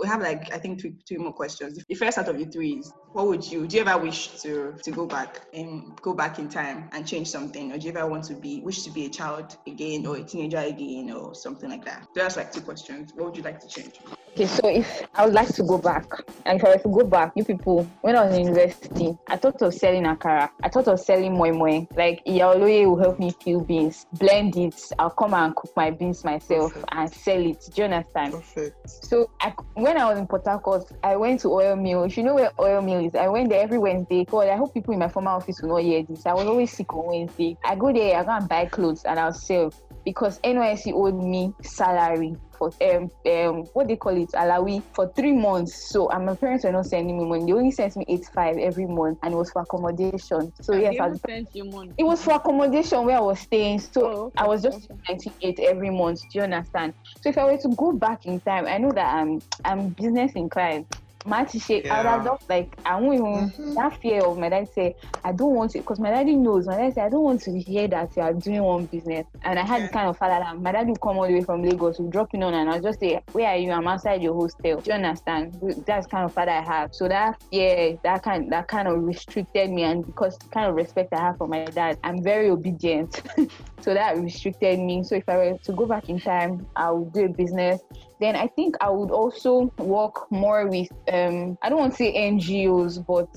we 0.00 0.08
have 0.08 0.22
like 0.22 0.52
I 0.52 0.58
think 0.58 0.80
two, 0.80 0.94
two 1.06 1.18
more 1.18 1.32
questions. 1.32 1.84
The 1.88 1.94
first 1.94 2.16
out 2.18 2.28
of 2.28 2.38
the 2.38 2.46
three 2.46 2.72
is 2.72 2.92
what 3.12 3.26
would 3.26 3.44
you 3.50 3.66
do 3.66 3.76
you 3.76 3.82
ever 3.82 4.02
wish 4.02 4.28
to 4.42 4.74
to 4.82 4.90
go 4.90 5.06
back 5.06 5.42
and 5.52 6.00
go 6.00 6.14
back 6.14 6.38
in 6.38 6.48
time 6.48 6.88
and 6.92 7.06
change 7.06 7.28
something? 7.28 7.72
Or 7.72 7.78
do 7.78 7.86
you 7.86 7.92
ever 7.92 8.06
want 8.06 8.24
to 8.24 8.34
be 8.34 8.60
wish 8.62 8.82
to 8.84 8.90
be 8.90 9.06
a 9.06 9.10
child 9.10 9.56
again 9.66 10.06
or 10.06 10.16
a 10.16 10.22
teenager 10.22 10.58
again 10.58 11.10
or 11.12 11.34
something 11.34 11.68
like 11.68 11.84
that? 11.84 12.04
So 12.14 12.22
that's 12.22 12.36
like 12.36 12.52
two 12.52 12.62
questions. 12.62 13.12
What 13.14 13.26
would 13.26 13.36
you 13.36 13.42
like 13.42 13.60
to 13.60 13.68
change? 13.68 14.00
Okay, 14.32 14.46
so 14.46 14.68
if 14.68 15.02
I 15.14 15.24
would 15.24 15.34
like 15.34 15.52
to 15.54 15.64
go 15.64 15.76
back, 15.76 16.06
and 16.46 16.58
if 16.58 16.64
I 16.64 16.70
were 16.70 16.82
to 16.82 16.88
go 16.88 17.04
back, 17.04 17.32
you 17.34 17.44
people, 17.44 17.84
when 18.02 18.14
I 18.14 18.26
was 18.26 18.36
in 18.36 18.46
university, 18.46 19.18
I 19.26 19.36
thought 19.36 19.60
of 19.60 19.74
selling 19.74 20.04
akara. 20.04 20.48
I 20.62 20.68
thought 20.68 20.86
of 20.86 21.00
selling 21.00 21.34
moi 21.34 21.52
moi. 21.52 21.84
Like 21.96 22.24
Iyaoloye 22.24 22.86
will 22.86 22.98
help 22.98 23.18
me 23.18 23.32
peel 23.42 23.60
beans, 23.60 24.06
blend 24.12 24.56
it. 24.56 24.80
I'll 25.00 25.10
come 25.10 25.34
and 25.34 25.54
cook 25.56 25.72
my 25.76 25.90
beans 25.90 26.22
myself 26.24 26.72
Perfect. 26.72 26.92
and 26.92 27.12
sell 27.12 27.44
it. 27.44 27.58
Do 27.74 27.82
you 27.82 27.84
understand? 27.84 28.34
Perfect. 28.34 28.88
So 28.88 29.28
I, 29.40 29.52
when 29.74 29.98
I 29.98 30.08
was 30.08 30.18
in 30.18 30.28
Port 30.28 30.46
Harcourt, 30.46 30.84
I 31.02 31.16
went 31.16 31.40
to 31.40 31.48
Oil 31.48 31.74
Mill. 31.74 32.04
If 32.04 32.16
you 32.16 32.22
know 32.22 32.36
where 32.36 32.52
Oil 32.58 32.82
Mill 32.82 33.04
is, 33.04 33.16
I 33.16 33.26
went 33.28 33.50
there 33.50 33.62
every 33.62 33.78
Wednesday. 33.78 34.24
God, 34.24 34.48
I 34.48 34.56
hope 34.56 34.72
people 34.72 34.94
in 34.94 35.00
my 35.00 35.08
former 35.08 35.32
office 35.32 35.60
will 35.60 35.70
not 35.70 35.82
hear 35.82 36.04
this. 36.04 36.24
I 36.24 36.34
was 36.34 36.46
always 36.46 36.70
sick 36.70 36.92
on 36.94 37.06
Wednesday. 37.06 37.56
I 37.64 37.74
go 37.74 37.92
there, 37.92 38.16
I 38.16 38.22
go 38.22 38.30
and 38.30 38.48
buy 38.48 38.66
clothes 38.66 39.02
and 39.04 39.18
I'll 39.18 39.32
sell 39.32 39.72
because 40.04 40.38
NYSC 40.44 40.92
owed 40.92 41.14
me 41.14 41.52
salary 41.62 42.34
for 42.58 42.72
um 42.82 43.08
um 43.30 43.64
what 43.72 43.88
they 43.88 43.96
call 43.96 44.16
it 44.16 44.28
alawi 44.34 44.82
for 44.94 45.10
three 45.16 45.32
months. 45.32 45.90
So 45.90 46.08
and 46.10 46.26
my 46.26 46.34
parents 46.34 46.64
were 46.64 46.72
not 46.72 46.86
sending 46.86 47.18
me 47.18 47.24
money. 47.24 47.44
They 47.46 47.52
only 47.52 47.70
sent 47.70 47.96
me 47.96 48.04
eight 48.08 48.24
five 48.34 48.56
every 48.58 48.86
month 48.86 49.18
and 49.22 49.34
it 49.34 49.36
was 49.36 49.50
for 49.50 49.62
accommodation. 49.62 50.52
So 50.60 50.74
They 50.74 50.82
yes, 50.82 50.96
I 51.00 51.08
was 51.08 51.20
sent 51.28 51.48
you 51.54 51.64
money. 51.64 51.94
it 51.98 52.04
was 52.04 52.22
for 52.22 52.34
accommodation 52.34 53.04
where 53.04 53.18
I 53.18 53.20
was 53.20 53.40
staying. 53.40 53.80
So 53.80 54.02
Oh, 54.04 54.26
okay, 54.26 54.44
I 54.44 54.46
was 54.46 54.62
just 54.62 54.88
okay. 54.90 55.00
98 55.08 55.58
every 55.60 55.90
month. 55.90 56.20
Do 56.32 56.38
you 56.38 56.44
understand? 56.44 56.94
So 57.22 57.30
if 57.30 57.38
I 57.38 57.44
were 57.44 57.58
to 57.58 57.74
go 57.76 57.92
back 57.92 58.20
in 58.24 58.40
time, 58.40 58.66
I 58.66 58.78
know 58.78 58.90
that 58.94 59.14
I'm 59.14 59.40
I'm 59.64 59.90
business 59.90 60.32
inclined. 60.34 60.86
My 61.30 61.46
I 61.90 61.98
would 61.98 62.06
have 62.06 62.24
Yeah. 62.24 62.24
just 62.24 62.42
like 62.48 62.76
I 62.84 63.00
won't 63.00 63.14
even 63.14 63.52
Mhm. 63.56 63.74
that 63.76 63.96
fear 64.02 64.24
of 64.24 64.36
my 64.36 64.48
dad 64.48 64.66
say 64.74 64.94
I 65.24 65.32
don't 65.32 65.54
want 65.54 65.70
to 65.72 65.78
because 65.78 66.00
my 66.00 66.10
daddy 66.10 66.34
knows. 66.34 66.66
My 66.66 66.76
dad 66.76 66.92
say 66.94 67.02
I 67.02 67.08
don't 67.08 67.22
want 67.22 67.40
to 67.42 67.58
hear 67.58 67.86
that 67.88 68.10
you 68.16 68.22
are 68.22 68.32
doing 68.34 68.62
one 68.64 68.86
business. 68.86 69.26
And 69.44 69.58
I 69.58 69.64
had 69.64 69.82
Yeah. 69.82 69.86
the 69.86 69.88
kind 69.88 70.08
of 70.08 70.18
father 70.18 70.42
that 70.42 70.58
my 70.60 70.72
dad 70.72 70.88
will 70.88 70.96
come 70.96 71.18
all 71.18 71.28
the 71.28 71.34
way 71.34 71.44
from 71.44 71.62
Lagos, 71.62 71.98
will 72.00 72.10
drop 72.10 72.28
in 72.34 72.42
on 72.42 72.54
and 72.54 72.68
I'll 72.68 72.80
just 72.82 72.98
say, 73.00 73.22
Where 73.32 73.48
are 73.48 73.56
you? 73.56 73.70
I'm 73.70 73.86
outside 73.86 74.22
your 74.22 74.34
hostel. 74.34 74.80
Do 74.80 74.90
you 74.90 74.94
understand? 74.94 75.54
That's 75.86 76.06
the 76.06 76.10
kind 76.10 76.26
of 76.26 76.34
father 76.34 76.50
I 76.50 76.62
have. 76.62 76.90
So 76.92 77.08
that 77.08 77.36
fear, 77.50 77.96
that 78.02 78.22
kind 78.24 78.50
that 78.52 78.66
kind 78.68 78.88
of 78.88 79.02
restricted 79.02 79.70
me 79.70 79.84
and 79.84 80.04
because 80.04 80.36
the 80.42 80.48
kind 80.50 80.68
of 80.68 80.74
respect 80.74 81.12
I 81.14 81.20
have 81.20 81.36
for 81.38 81.46
my 81.46 81.70
dad, 81.70 81.96
I'm 82.02 82.22
very 82.24 82.50
obedient. 82.50 83.22
so 83.80 83.94
that 83.94 84.16
restricted 84.18 84.80
me. 84.80 85.04
So 85.04 85.14
if 85.16 85.24
I 85.28 85.36
were 85.36 85.58
to 85.64 85.72
go 85.72 85.86
back 85.86 86.08
in 86.08 86.18
time, 86.20 86.66
I 86.76 86.90
would 86.90 87.12
do 87.12 87.26
a 87.26 87.28
business. 87.28 87.80
Then 88.20 88.36
I 88.36 88.46
think 88.48 88.76
I 88.80 88.90
would 88.90 89.10
also 89.10 89.72
work 89.78 90.30
more 90.30 90.66
with 90.66 90.88
um 91.12 91.56
I 91.62 91.68
don't 91.68 91.78
want 91.78 91.92
to 91.92 91.96
say 91.96 92.14
NGOs, 92.14 93.04
but 93.06 93.30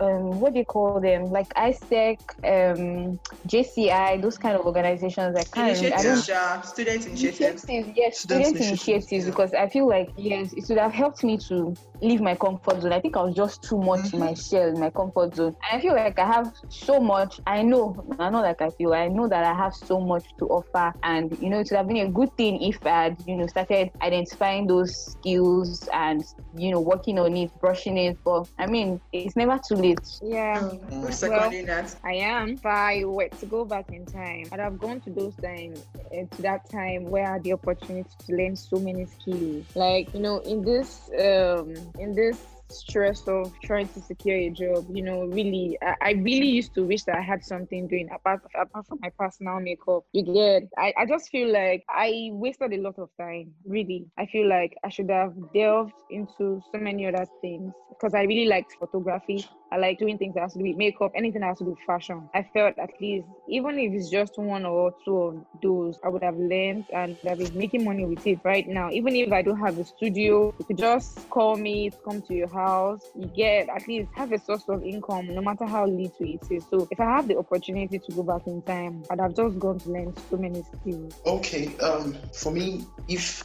um 0.00 0.40
what 0.40 0.52
do 0.54 0.58
you 0.60 0.64
call 0.64 1.00
them? 1.00 1.30
Like 1.30 1.48
AIESEC, 1.54 2.18
um 2.44 3.18
JCI, 3.46 4.22
those 4.22 4.38
kind 4.38 4.56
of 4.56 4.66
organizations. 4.66 5.36
I 5.36 5.44
kind 5.44 5.70
of 5.70 5.78
I 5.78 6.02
don't 6.02 6.24
Initiatives, 6.24 6.28
uh, 6.30 6.60
student 6.62 7.06
initiatives. 7.06 7.64
Initiatives, 7.64 7.96
yes, 7.96 8.18
Student 8.18 8.46
student 8.46 8.68
initiatives, 8.68 9.12
yeah. 9.12 9.30
because 9.30 9.54
I 9.54 9.68
feel 9.68 9.88
like 9.88 10.10
yes, 10.16 10.52
it 10.52 10.64
would 10.68 10.78
have 10.78 10.92
helped 10.92 11.22
me 11.24 11.38
to 11.48 11.74
leave 12.00 12.20
my 12.20 12.34
comfort 12.34 12.82
zone. 12.82 12.92
I 12.92 13.00
think 13.00 13.16
I 13.16 13.22
was 13.22 13.34
just 13.34 13.62
too 13.62 13.78
much 13.78 14.12
in 14.12 14.20
my 14.20 14.34
shell, 14.34 14.68
in 14.68 14.78
my 14.80 14.90
comfort 14.90 15.34
zone. 15.34 15.54
And 15.70 15.78
I 15.78 15.80
feel 15.80 15.94
like 15.94 16.18
I 16.18 16.26
have 16.26 16.52
so 16.68 17.00
much. 17.00 17.40
I 17.46 17.62
know, 17.62 18.04
I 18.18 18.30
know, 18.30 18.42
like 18.42 18.60
I 18.60 18.70
feel, 18.70 18.92
I 18.92 19.08
know 19.08 19.28
that 19.28 19.44
I 19.44 19.54
have 19.54 19.74
so 19.74 20.00
much 20.00 20.24
to 20.38 20.46
offer, 20.46 20.92
and 21.02 21.36
you 21.40 21.50
know, 21.50 21.60
it 21.60 21.68
would 21.70 21.76
have 21.76 21.88
been 21.88 22.06
a 22.06 22.10
good 22.10 22.34
thing 22.36 22.62
if 22.62 22.84
I 22.86 23.04
had, 23.04 23.16
you 23.26 23.36
know, 23.36 23.46
started 23.46 23.90
identifying 24.14 24.66
those 24.66 25.12
skills 25.12 25.88
and 25.92 26.24
you 26.56 26.70
know, 26.70 26.80
working 26.80 27.18
on 27.18 27.36
it, 27.36 27.50
brushing 27.60 27.96
it. 27.98 28.18
But 28.24 28.48
I 28.58 28.66
mean, 28.66 29.00
it's 29.12 29.36
never 29.36 29.60
too 29.66 29.74
late. 29.74 30.00
Yeah, 30.22 30.60
Who's 30.60 31.18
seconding 31.18 31.66
that? 31.66 31.94
I 32.04 32.14
am. 32.14 32.50
If 32.50 32.66
I 32.66 33.04
were 33.04 33.28
to 33.28 33.46
go 33.46 33.64
back 33.64 33.90
in 33.90 34.06
time, 34.06 34.44
I'd 34.52 34.60
have 34.60 34.78
gone 34.78 35.00
to 35.00 35.10
those 35.10 35.34
time, 35.36 35.74
uh, 35.96 36.36
to 36.36 36.42
that 36.42 36.68
time 36.70 37.04
where 37.04 37.26
I 37.26 37.32
had 37.34 37.44
the 37.44 37.52
opportunity 37.52 38.10
to 38.26 38.36
learn 38.36 38.56
so 38.56 38.78
many 38.78 39.06
skills. 39.06 39.64
Like 39.74 40.12
you 40.14 40.20
know, 40.20 40.38
in 40.38 40.62
this, 40.62 41.10
um, 41.18 41.74
in 41.98 42.14
this 42.14 42.38
stress 42.70 43.26
of 43.28 43.52
trying 43.62 43.88
to 43.88 44.00
secure 44.00 44.36
a 44.36 44.50
job. 44.50 44.86
You 44.92 45.02
know, 45.02 45.24
really, 45.26 45.78
I, 45.82 45.94
I 46.00 46.10
really 46.12 46.48
used 46.48 46.74
to 46.74 46.82
wish 46.84 47.04
that 47.04 47.16
I 47.16 47.22
had 47.22 47.44
something 47.44 47.86
doing 47.88 48.08
apart 48.14 48.42
apart 48.54 48.86
from 48.86 48.98
my 49.00 49.10
personal 49.18 49.60
makeup. 49.60 50.04
You 50.12 50.22
get, 50.22 50.68
I, 50.78 50.92
I 50.98 51.06
just 51.06 51.30
feel 51.30 51.52
like 51.52 51.84
I 51.88 52.30
wasted 52.32 52.72
a 52.72 52.78
lot 52.78 52.98
of 52.98 53.10
time. 53.18 53.52
Really, 53.64 54.06
I 54.18 54.26
feel 54.26 54.48
like 54.48 54.76
I 54.84 54.88
should 54.88 55.10
have 55.10 55.34
delved 55.52 55.94
into 56.10 56.60
so 56.72 56.78
many 56.78 57.06
other 57.06 57.26
things 57.40 57.72
because 57.90 58.14
I 58.14 58.22
really 58.22 58.48
liked 58.48 58.76
photography. 58.78 59.46
I 59.74 59.76
like 59.76 59.98
doing 59.98 60.18
things 60.18 60.34
that 60.34 60.42
has 60.42 60.52
to 60.52 60.60
do 60.60 60.66
with 60.66 60.76
makeup, 60.76 61.10
anything 61.16 61.40
that 61.40 61.48
has 61.48 61.58
to 61.58 61.64
do 61.64 61.70
with 61.70 61.80
fashion. 61.80 62.30
I 62.32 62.44
felt 62.54 62.78
at 62.78 62.90
least, 63.00 63.26
even 63.48 63.76
if 63.76 63.92
it's 63.92 64.08
just 64.08 64.38
one 64.38 64.64
or 64.64 64.94
two 65.04 65.16
of 65.18 65.44
those, 65.60 65.98
I 66.04 66.10
would 66.10 66.22
have 66.22 66.36
learned 66.36 66.84
and 66.94 67.18
I've 67.28 67.38
been 67.38 67.58
making 67.58 67.84
money 67.84 68.06
with 68.06 68.24
it 68.24 68.38
right 68.44 68.68
now. 68.68 68.90
Even 68.92 69.16
if 69.16 69.32
I 69.32 69.42
don't 69.42 69.58
have 69.58 69.76
a 69.76 69.84
studio, 69.84 70.54
you 70.60 70.64
could 70.64 70.78
just 70.78 71.28
call 71.28 71.56
me 71.56 71.90
come 72.04 72.22
to 72.22 72.34
your 72.34 72.46
house. 72.46 73.00
You 73.16 73.26
get 73.26 73.68
at 73.68 73.88
least 73.88 74.10
have 74.14 74.30
a 74.30 74.38
source 74.38 74.62
of 74.68 74.84
income, 74.84 75.26
no 75.34 75.42
matter 75.42 75.66
how 75.66 75.86
little 75.86 76.12
it 76.20 76.40
is. 76.50 76.64
So 76.70 76.86
if 76.92 77.00
I 77.00 77.06
have 77.06 77.26
the 77.26 77.36
opportunity 77.36 77.98
to 77.98 78.12
go 78.12 78.22
back 78.22 78.46
in 78.46 78.62
time, 78.62 79.02
I'd 79.10 79.18
have 79.18 79.34
just 79.34 79.58
gone 79.58 79.80
to 79.80 79.90
learn 79.90 80.14
so 80.30 80.36
many 80.36 80.62
skills. 80.62 81.14
Okay, 81.26 81.76
um, 81.78 82.16
for 82.32 82.52
me, 82.52 82.84
if 83.08 83.42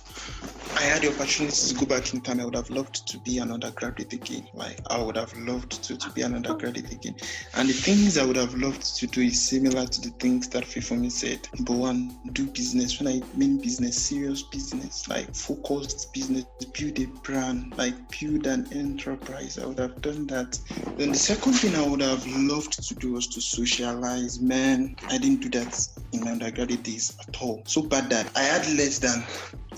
I 0.79 0.83
had 0.83 1.01
the 1.01 1.09
opportunity 1.09 1.57
to 1.67 1.75
go 1.75 1.85
back 1.85 2.13
in 2.13 2.21
time, 2.21 2.39
I 2.39 2.45
would 2.45 2.55
have 2.55 2.69
loved 2.69 3.05
to 3.09 3.17
be 3.19 3.39
an 3.39 3.51
undergraduate 3.51 4.13
again. 4.13 4.47
Like 4.53 4.79
I 4.89 5.01
would 5.01 5.17
have 5.17 5.37
loved 5.37 5.83
to, 5.83 5.97
to 5.97 6.11
be 6.11 6.21
an 6.21 6.33
undergraduate 6.33 6.89
again. 6.93 7.17
And 7.55 7.67
the 7.67 7.73
things 7.73 8.17
I 8.17 8.23
would 8.23 8.37
have 8.37 8.53
loved 8.55 8.95
to 8.95 9.07
do 9.07 9.19
is 9.19 9.49
similar 9.49 9.85
to 9.85 10.01
the 10.01 10.11
things 10.19 10.47
that 10.49 10.63
Fifomi 10.63 11.11
said. 11.11 11.45
Number 11.57 11.73
one, 11.73 12.17
do 12.31 12.45
business. 12.45 12.97
When 12.97 13.09
I 13.09 13.21
mean 13.37 13.59
business, 13.61 13.97
serious 13.97 14.43
business, 14.43 15.05
like 15.09 15.35
focused 15.35 16.13
business, 16.13 16.45
build 16.71 16.97
a 16.97 17.07
brand, 17.23 17.73
like 17.75 17.95
build 18.17 18.47
an 18.47 18.65
enterprise. 18.71 19.59
I 19.59 19.65
would 19.65 19.79
have 19.79 20.01
done 20.01 20.27
that. 20.27 20.57
Then 20.95 21.11
the 21.11 21.17
second 21.17 21.55
thing 21.55 21.75
I 21.75 21.85
would 21.85 22.01
have 22.01 22.25
loved 22.37 22.87
to 22.87 22.95
do 22.95 23.11
was 23.11 23.27
to 23.27 23.41
socialize. 23.41 24.39
Man, 24.39 24.95
I 25.09 25.17
didn't 25.17 25.41
do 25.41 25.49
that 25.59 25.77
in 26.13 26.23
my 26.23 26.31
undergraduate 26.31 26.83
days 26.83 27.17
at 27.19 27.41
all. 27.41 27.63
So 27.65 27.81
bad 27.81 28.09
that 28.11 28.31
I 28.37 28.43
had 28.43 28.65
less 28.77 28.99
than 28.99 29.25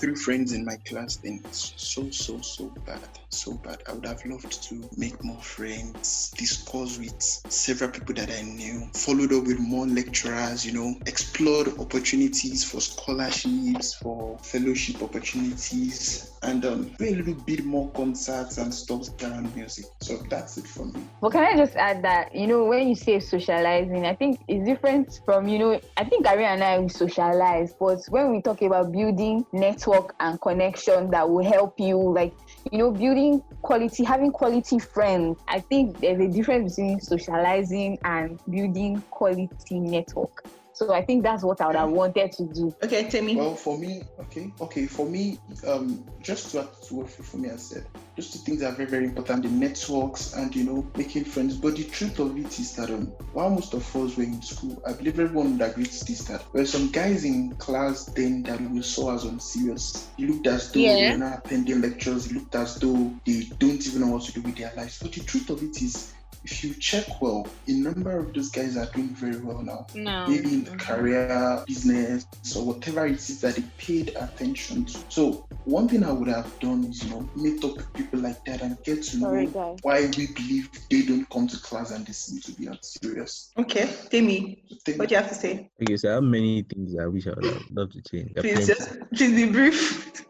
three 0.02 0.14
friends 0.16 0.52
in 0.52 0.64
my 0.64 0.76
then 0.92 1.42
so 1.52 2.10
so 2.10 2.40
so 2.40 2.70
bad. 2.86 3.00
So 3.30 3.54
bad. 3.54 3.82
I 3.88 3.92
would 3.94 4.06
have 4.06 4.24
loved 4.26 4.62
to 4.64 4.88
make 4.96 5.22
more 5.24 5.40
friends 5.40 6.32
discuss 6.36 6.98
with 6.98 7.20
several 7.22 7.90
people 7.90 8.14
that 8.14 8.30
i 8.30 8.42
knew 8.42 8.86
followed 8.94 9.32
up 9.32 9.44
with 9.44 9.58
more 9.58 9.86
lecturers 9.86 10.66
you 10.66 10.72
know 10.72 10.94
explored 11.06 11.68
opportunities 11.78 12.64
for 12.64 12.80
scholarships 12.80 13.94
for 13.94 14.38
fellowship 14.38 15.02
opportunities 15.02 16.31
and 16.42 16.64
um, 16.64 16.90
a 17.00 17.14
little 17.14 17.34
bit 17.34 17.64
more 17.64 17.90
concerts 17.92 18.58
and 18.58 18.72
stuff 18.74 19.08
around 19.22 19.54
music 19.54 19.84
so 20.00 20.16
that's 20.28 20.58
it 20.58 20.66
for 20.66 20.86
me 20.86 21.02
But 21.20 21.32
can 21.32 21.44
I 21.44 21.56
just 21.56 21.76
add 21.76 22.02
that, 22.02 22.34
you 22.34 22.46
know, 22.46 22.64
when 22.64 22.88
you 22.88 22.94
say 22.94 23.20
socializing, 23.20 24.04
I 24.04 24.14
think 24.14 24.40
it's 24.48 24.64
different 24.66 25.20
from, 25.24 25.48
you 25.48 25.58
know, 25.58 25.80
I 25.96 26.04
think 26.04 26.24
Gary 26.24 26.44
and 26.44 26.62
I 26.62 26.78
we 26.78 26.88
socialize, 26.88 27.74
but 27.78 28.00
when 28.08 28.30
we 28.30 28.42
talk 28.42 28.62
about 28.62 28.92
building 28.92 29.46
network 29.52 30.14
and 30.20 30.40
connection 30.40 31.10
that 31.10 31.28
will 31.28 31.44
help 31.44 31.78
you, 31.78 31.96
like, 31.96 32.34
you 32.70 32.78
know, 32.78 32.90
building 32.90 33.42
quality, 33.62 34.04
having 34.04 34.32
quality 34.32 34.78
friends, 34.78 35.38
I 35.48 35.60
think 35.60 36.00
there's 36.00 36.20
a 36.20 36.28
difference 36.28 36.76
between 36.76 37.00
socializing 37.00 37.98
and 38.04 38.40
building 38.50 39.02
quality 39.10 39.78
network. 39.78 40.44
So 40.74 40.92
I 40.92 41.04
think 41.04 41.22
that's 41.22 41.42
what 41.42 41.60
I 41.60 41.66
would 41.66 41.76
have 41.76 41.90
wanted 41.90 42.32
to 42.32 42.44
do. 42.44 42.74
Okay, 42.82 43.08
Timmy. 43.08 43.36
Well, 43.36 43.54
for 43.54 43.78
me, 43.78 44.02
okay, 44.20 44.52
okay, 44.60 44.86
for 44.86 45.06
me, 45.06 45.38
um, 45.66 46.04
just 46.20 46.50
to 46.52 46.60
add 46.60 46.68
to 46.88 46.94
what 46.94 47.10
for 47.10 47.36
me 47.36 47.50
I 47.50 47.56
said, 47.56 47.86
those 48.16 48.30
two 48.30 48.38
things 48.38 48.62
are 48.62 48.72
very, 48.72 48.88
very 48.88 49.04
important: 49.04 49.42
the 49.42 49.50
networks 49.50 50.32
and 50.34 50.54
you 50.54 50.64
know 50.64 50.86
making 50.96 51.24
friends. 51.24 51.56
But 51.56 51.76
the 51.76 51.84
truth 51.84 52.18
of 52.18 52.36
it 52.38 52.58
is 52.58 52.74
that 52.76 52.90
um, 52.90 53.06
while 53.32 53.50
most 53.50 53.74
of 53.74 53.84
us 53.96 54.16
were 54.16 54.22
in 54.22 54.40
school, 54.42 54.82
I 54.86 54.94
believe 54.94 55.20
everyone 55.20 55.58
would 55.58 55.62
agree 55.68 55.84
to 55.84 56.04
this 56.04 56.24
that 56.24 56.40
there 56.52 56.62
were 56.62 56.66
some 56.66 56.90
guys 56.90 57.24
in 57.24 57.54
class 57.56 58.06
then 58.06 58.42
that 58.44 58.60
we 58.60 58.82
saw 58.82 59.14
as 59.14 59.24
unserious. 59.24 60.08
You 60.16 60.28
looked 60.28 60.46
as 60.46 60.72
though 60.72 60.80
Yeah. 60.80 60.96
they 60.96 61.12
were 61.12 61.18
not 61.18 61.46
attending 61.46 61.80
lectures. 61.82 62.30
You 62.32 62.40
looked 62.40 62.54
as 62.54 62.76
though 62.76 63.12
they 63.26 63.42
don't 63.58 63.86
even 63.86 64.00
know 64.00 64.08
what 64.14 64.22
to 64.22 64.32
do 64.32 64.40
with 64.42 64.56
their 64.56 64.72
lives. 64.76 64.98
But 65.00 65.12
the 65.12 65.20
truth 65.20 65.50
of 65.50 65.62
it 65.62 65.82
is. 65.82 66.12
If 66.44 66.64
you 66.64 66.74
check 66.74 67.20
well, 67.22 67.46
a 67.68 67.72
number 67.72 68.18
of 68.18 68.34
those 68.34 68.50
guys 68.50 68.76
are 68.76 68.86
doing 68.86 69.08
very 69.10 69.36
well 69.36 69.62
now 69.62 69.86
No. 69.94 70.26
maybe 70.26 70.54
in 70.54 70.64
the 70.64 70.72
career, 70.76 71.62
business, 71.66 72.26
or 72.56 72.66
whatever 72.66 73.06
it 73.06 73.12
is 73.14 73.40
that 73.42 73.54
they 73.56 73.62
paid 73.78 74.08
attention 74.16 74.84
to. 74.86 74.98
So 75.08 75.46
one 75.64 75.88
thing 75.88 76.02
I 76.02 76.10
would 76.10 76.28
have 76.28 76.58
done 76.58 76.84
is, 76.84 77.04
you 77.04 77.10
know, 77.10 77.28
meet 77.36 77.62
up 77.64 77.76
with 77.76 77.92
people 77.92 78.18
like 78.20 78.44
that 78.46 78.60
and 78.62 78.76
get 78.82 79.02
to 79.04 79.18
Sorry, 79.18 79.46
know 79.46 79.52
guys. 79.52 79.78
why 79.82 80.10
we 80.18 80.26
believe 80.34 80.68
they 80.90 81.02
don't 81.02 81.28
come 81.30 81.46
to 81.46 81.56
class 81.60 81.92
and 81.92 82.04
they 82.06 82.12
seem 82.12 82.40
to 82.40 82.52
be 82.52 82.66
unserious. 82.66 83.52
Okay, 83.58 83.88
Timmy. 84.10 84.64
So 84.68 84.76
think- 84.84 84.98
What 84.98 85.08
do 85.10 85.14
you 85.14 85.20
have 85.20 85.28
to 85.30 85.36
say? 85.36 85.70
Okay, 85.80 85.96
so 85.96 86.10
I 86.10 86.14
have 86.14 86.24
many 86.24 86.62
things 86.62 86.96
I 87.00 87.06
wish 87.06 87.26
I 87.28 87.30
would 87.30 87.44
have 87.44 87.62
loved 87.70 87.92
to 87.92 88.02
change. 88.02 88.32
There 88.34 88.42
Please 88.42 88.66
just 88.66 88.98
please 89.14 89.32
be 89.32 89.50
brief. 89.52 90.24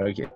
Okay. 0.00 0.28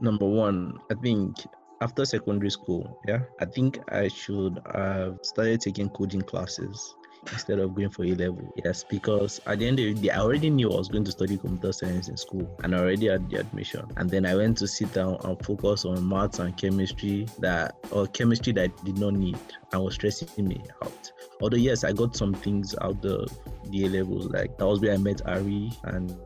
Number 0.00 0.26
one, 0.26 0.74
I 0.90 0.94
think 1.02 1.34
after 1.80 2.04
secondary 2.04 2.50
school, 2.50 3.00
yeah, 3.06 3.20
I 3.40 3.44
think 3.44 3.78
I 3.92 4.08
should 4.08 4.60
have 4.74 5.18
started 5.22 5.60
taking 5.60 5.88
coding 5.90 6.22
classes 6.22 6.94
instead 7.32 7.58
of 7.58 7.74
going 7.74 7.90
for 7.90 8.04
A 8.04 8.14
level. 8.14 8.52
Yes, 8.64 8.84
because 8.84 9.40
at 9.46 9.58
the 9.58 9.66
end 9.66 9.80
of 9.80 9.86
the 9.86 9.94
day, 9.94 10.10
I 10.10 10.20
already 10.20 10.48
knew 10.48 10.70
I 10.70 10.76
was 10.76 10.88
going 10.88 11.04
to 11.04 11.10
study 11.10 11.36
computer 11.36 11.72
science 11.72 12.08
in 12.08 12.16
school 12.16 12.48
and 12.62 12.74
I 12.74 12.78
already 12.78 13.08
had 13.08 13.28
the 13.28 13.40
admission. 13.40 13.84
And 13.96 14.08
then 14.08 14.24
I 14.24 14.36
went 14.36 14.58
to 14.58 14.68
sit 14.68 14.92
down 14.92 15.18
and 15.24 15.44
focus 15.44 15.84
on 15.84 16.08
maths 16.08 16.38
and 16.38 16.56
chemistry 16.56 17.26
that 17.40 17.76
or 17.90 18.06
chemistry 18.06 18.52
that 18.54 18.70
I 18.70 18.84
did 18.84 18.98
not 18.98 19.14
need 19.14 19.38
and 19.72 19.82
was 19.82 19.94
stressing 19.94 20.46
me 20.46 20.62
out. 20.84 21.10
Although 21.40 21.56
yes, 21.56 21.84
I 21.84 21.92
got 21.92 22.16
some 22.16 22.32
things 22.32 22.74
out 22.80 23.04
of 23.04 23.28
the 23.70 23.84
A 23.84 23.88
levels, 23.88 24.26
like 24.26 24.56
that 24.58 24.66
was 24.66 24.80
where 24.80 24.94
I 24.94 24.96
met 24.96 25.26
Ari 25.26 25.72
and 25.84 26.16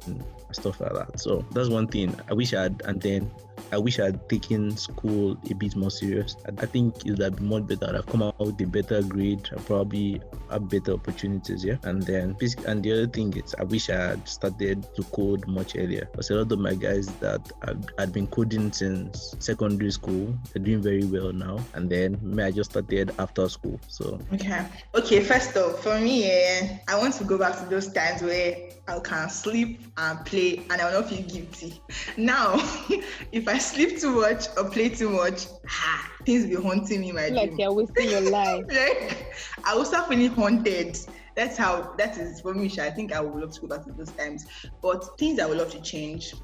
stuff 0.53 0.81
like 0.81 0.93
that. 0.93 1.19
So 1.19 1.45
that's 1.53 1.69
one 1.69 1.89
thing 1.89 2.15
I 2.29 2.35
wish 2.35 2.53
I 2.53 2.63
had, 2.65 2.83
and 2.85 3.01
then 3.01 3.31
I 3.73 3.79
wish 3.79 3.99
I 3.99 4.07
had 4.07 4.29
taken 4.29 4.77
school 4.77 5.39
a 5.51 5.55
bit 5.55 5.77
more 5.77 5.91
serious. 5.91 6.37
I, 6.47 6.63
I 6.63 6.67
think 6.67 7.07
it 7.07 7.11
would 7.11 7.21
have 7.21 7.37
been 7.37 7.47
much 7.47 7.67
better. 7.67 7.87
I'd 7.89 7.95
have 7.95 8.07
come 8.07 8.23
out 8.23 8.39
with 8.39 8.61
a 8.61 8.67
better 8.67 9.03
grade 9.03 9.49
and 9.51 9.65
probably 9.67 10.21
have 10.51 10.69
better 10.69 10.95
opportunities. 10.95 11.65
Yeah, 11.65 11.77
and 11.85 12.03
then 12.03 12.37
and 12.67 12.83
the 12.83 12.93
other 12.93 13.07
thing 13.07 13.37
is 13.37 13.55
I 13.59 13.65
wish 13.65 13.91
I 13.91 13.97
had 13.97 14.29
started 14.29 14.87
to 14.97 15.03
code 15.05 15.47
much 15.47 15.77
earlier. 15.77 16.09
Because 16.11 16.31
a 16.31 16.37
lot 16.37 16.53
of 16.53 16.59
my 16.59 16.75
guys 16.75 17.07
that 17.21 17.51
had, 17.97 18.13
been 18.13 18.27
coding 18.27 18.73
since 18.73 19.37
secondary 19.39 19.93
school, 19.93 20.37
they're 20.53 20.63
doing 20.63 20.83
very 20.83 21.05
well 21.05 21.33
now. 21.33 21.61
And 21.75 21.89
then 21.89 22.19
me, 22.23 22.43
I 22.43 22.51
just 22.51 22.71
started 22.71 23.13
after 23.19 23.49
school. 23.49 23.79
So 23.87 24.19
Okay. 24.33 24.67
Okay, 24.95 25.23
first 25.23 25.57
off, 25.57 25.83
for 25.83 26.01
me, 26.01 26.25
eh, 26.25 26.79
I 26.89 26.99
want 26.99 27.15
to 27.15 27.25
go 27.25 27.39
back 27.39 27.59
to 27.59 27.65
those 27.67 27.93
times 27.93 28.23
where 28.23 28.71
I 28.89 28.99
can 28.99 29.31
sleep 29.31 29.81
and 29.97 30.25
play 30.27 30.63
and 30.71 30.81
I 30.81 30.91
will 30.91 31.01
not 31.01 31.11
feel 31.11 31.23
guilty. 31.23 31.81
Now, 32.17 32.55
if 33.33 33.47
I 33.47 33.59
sleep 33.73 34.01
too 34.01 34.21
much 34.21 34.47
or 34.57 34.69
play 34.71 34.89
too 34.89 35.11
much, 35.11 35.47
ah, 35.69 36.13
things 36.27 36.47
be 36.47 36.55
haunting 36.55 37.01
me 37.01 37.13
my 37.13 37.29
like 37.29 37.51
dream. 37.51 37.59
you're 37.59 37.73
wasting 37.73 38.11
your 38.11 38.21
life. 38.21 38.65
like 38.71 39.33
I 39.65 39.75
will 39.75 39.85
start 39.85 40.09
feeling 40.09 40.31
haunted. 40.31 40.99
That's 41.37 41.57
how 41.57 41.95
that 41.97 42.19
is 42.19 42.41
for 42.41 42.55
me. 42.55 42.71
I 42.81 42.91
think 42.91 43.13
I 43.13 43.21
would 43.21 43.41
love 43.41 43.53
to 43.55 43.61
go 43.61 43.69
back 43.69 43.85
to 43.87 43.93
those 43.93 44.13
times. 44.13 44.45
But 44.83 45.05
things 45.19 45.39
I 45.39 45.47
would 45.47 45.59
love 45.59 45.71
to 45.73 45.81
change 45.81 46.35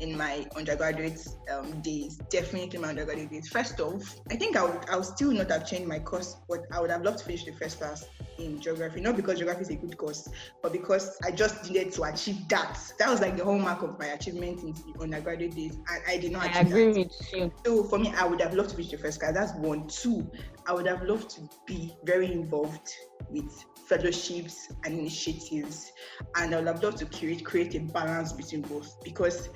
in 0.00 0.16
my 0.16 0.46
undergraduate 0.56 1.26
um, 1.52 1.80
days, 1.82 2.16
definitely 2.30 2.78
my 2.78 2.88
undergraduate 2.88 3.30
days. 3.30 3.48
First 3.48 3.80
off, 3.80 4.16
I 4.30 4.36
think 4.36 4.56
I 4.56 4.64
would 4.64 4.88
I 4.90 4.96
would 4.96 5.04
still 5.04 5.32
not 5.32 5.50
have 5.50 5.68
changed 5.68 5.88
my 5.88 5.98
course, 5.98 6.36
but 6.48 6.64
I 6.72 6.80
would 6.80 6.90
have 6.90 7.02
loved 7.02 7.18
to 7.18 7.24
finish 7.24 7.44
the 7.44 7.52
first 7.52 7.78
class 7.78 8.06
in 8.38 8.60
geography. 8.60 9.00
Not 9.00 9.16
because 9.16 9.38
geography 9.38 9.62
is 9.62 9.70
a 9.70 9.76
good 9.76 9.96
course, 9.96 10.28
but 10.62 10.72
because 10.72 11.18
I 11.24 11.30
just 11.30 11.70
needed 11.70 11.92
to 11.92 12.02
achieve 12.04 12.48
that. 12.48 12.78
That 12.98 13.10
was 13.10 13.20
like 13.20 13.36
the 13.36 13.44
hallmark 13.44 13.82
of 13.82 13.98
my 13.98 14.06
achievement 14.06 14.62
in 14.62 14.72
the 14.72 15.00
undergraduate 15.00 15.54
days, 15.54 15.74
and 15.74 16.02
I 16.08 16.18
did 16.18 16.32
not 16.32 16.42
I 16.44 16.60
achieve 16.60 16.66
agree 16.66 16.92
that. 16.92 16.98
with 16.98 17.32
you. 17.32 17.52
So 17.64 17.84
for 17.84 17.98
me, 17.98 18.12
I 18.16 18.26
would 18.26 18.40
have 18.40 18.54
loved 18.54 18.70
to 18.70 18.76
finish 18.76 18.90
the 18.90 18.98
first 18.98 19.20
class. 19.20 19.34
That's 19.34 19.52
one. 19.54 19.86
Two, 19.88 20.30
I 20.66 20.72
would 20.72 20.86
have 20.86 21.02
loved 21.02 21.30
to 21.30 21.48
be 21.66 21.94
very 22.04 22.32
involved 22.32 22.90
with 23.30 23.64
fellowships 23.88 24.68
and 24.84 24.98
initiatives, 24.98 25.92
and 26.36 26.54
I 26.54 26.58
would 26.58 26.66
have 26.66 26.82
loved 26.82 26.98
to 26.98 27.06
create 27.06 27.44
create 27.44 27.74
a 27.74 27.80
balance 27.80 28.32
between 28.32 28.62
both 28.62 29.02
because 29.04 29.48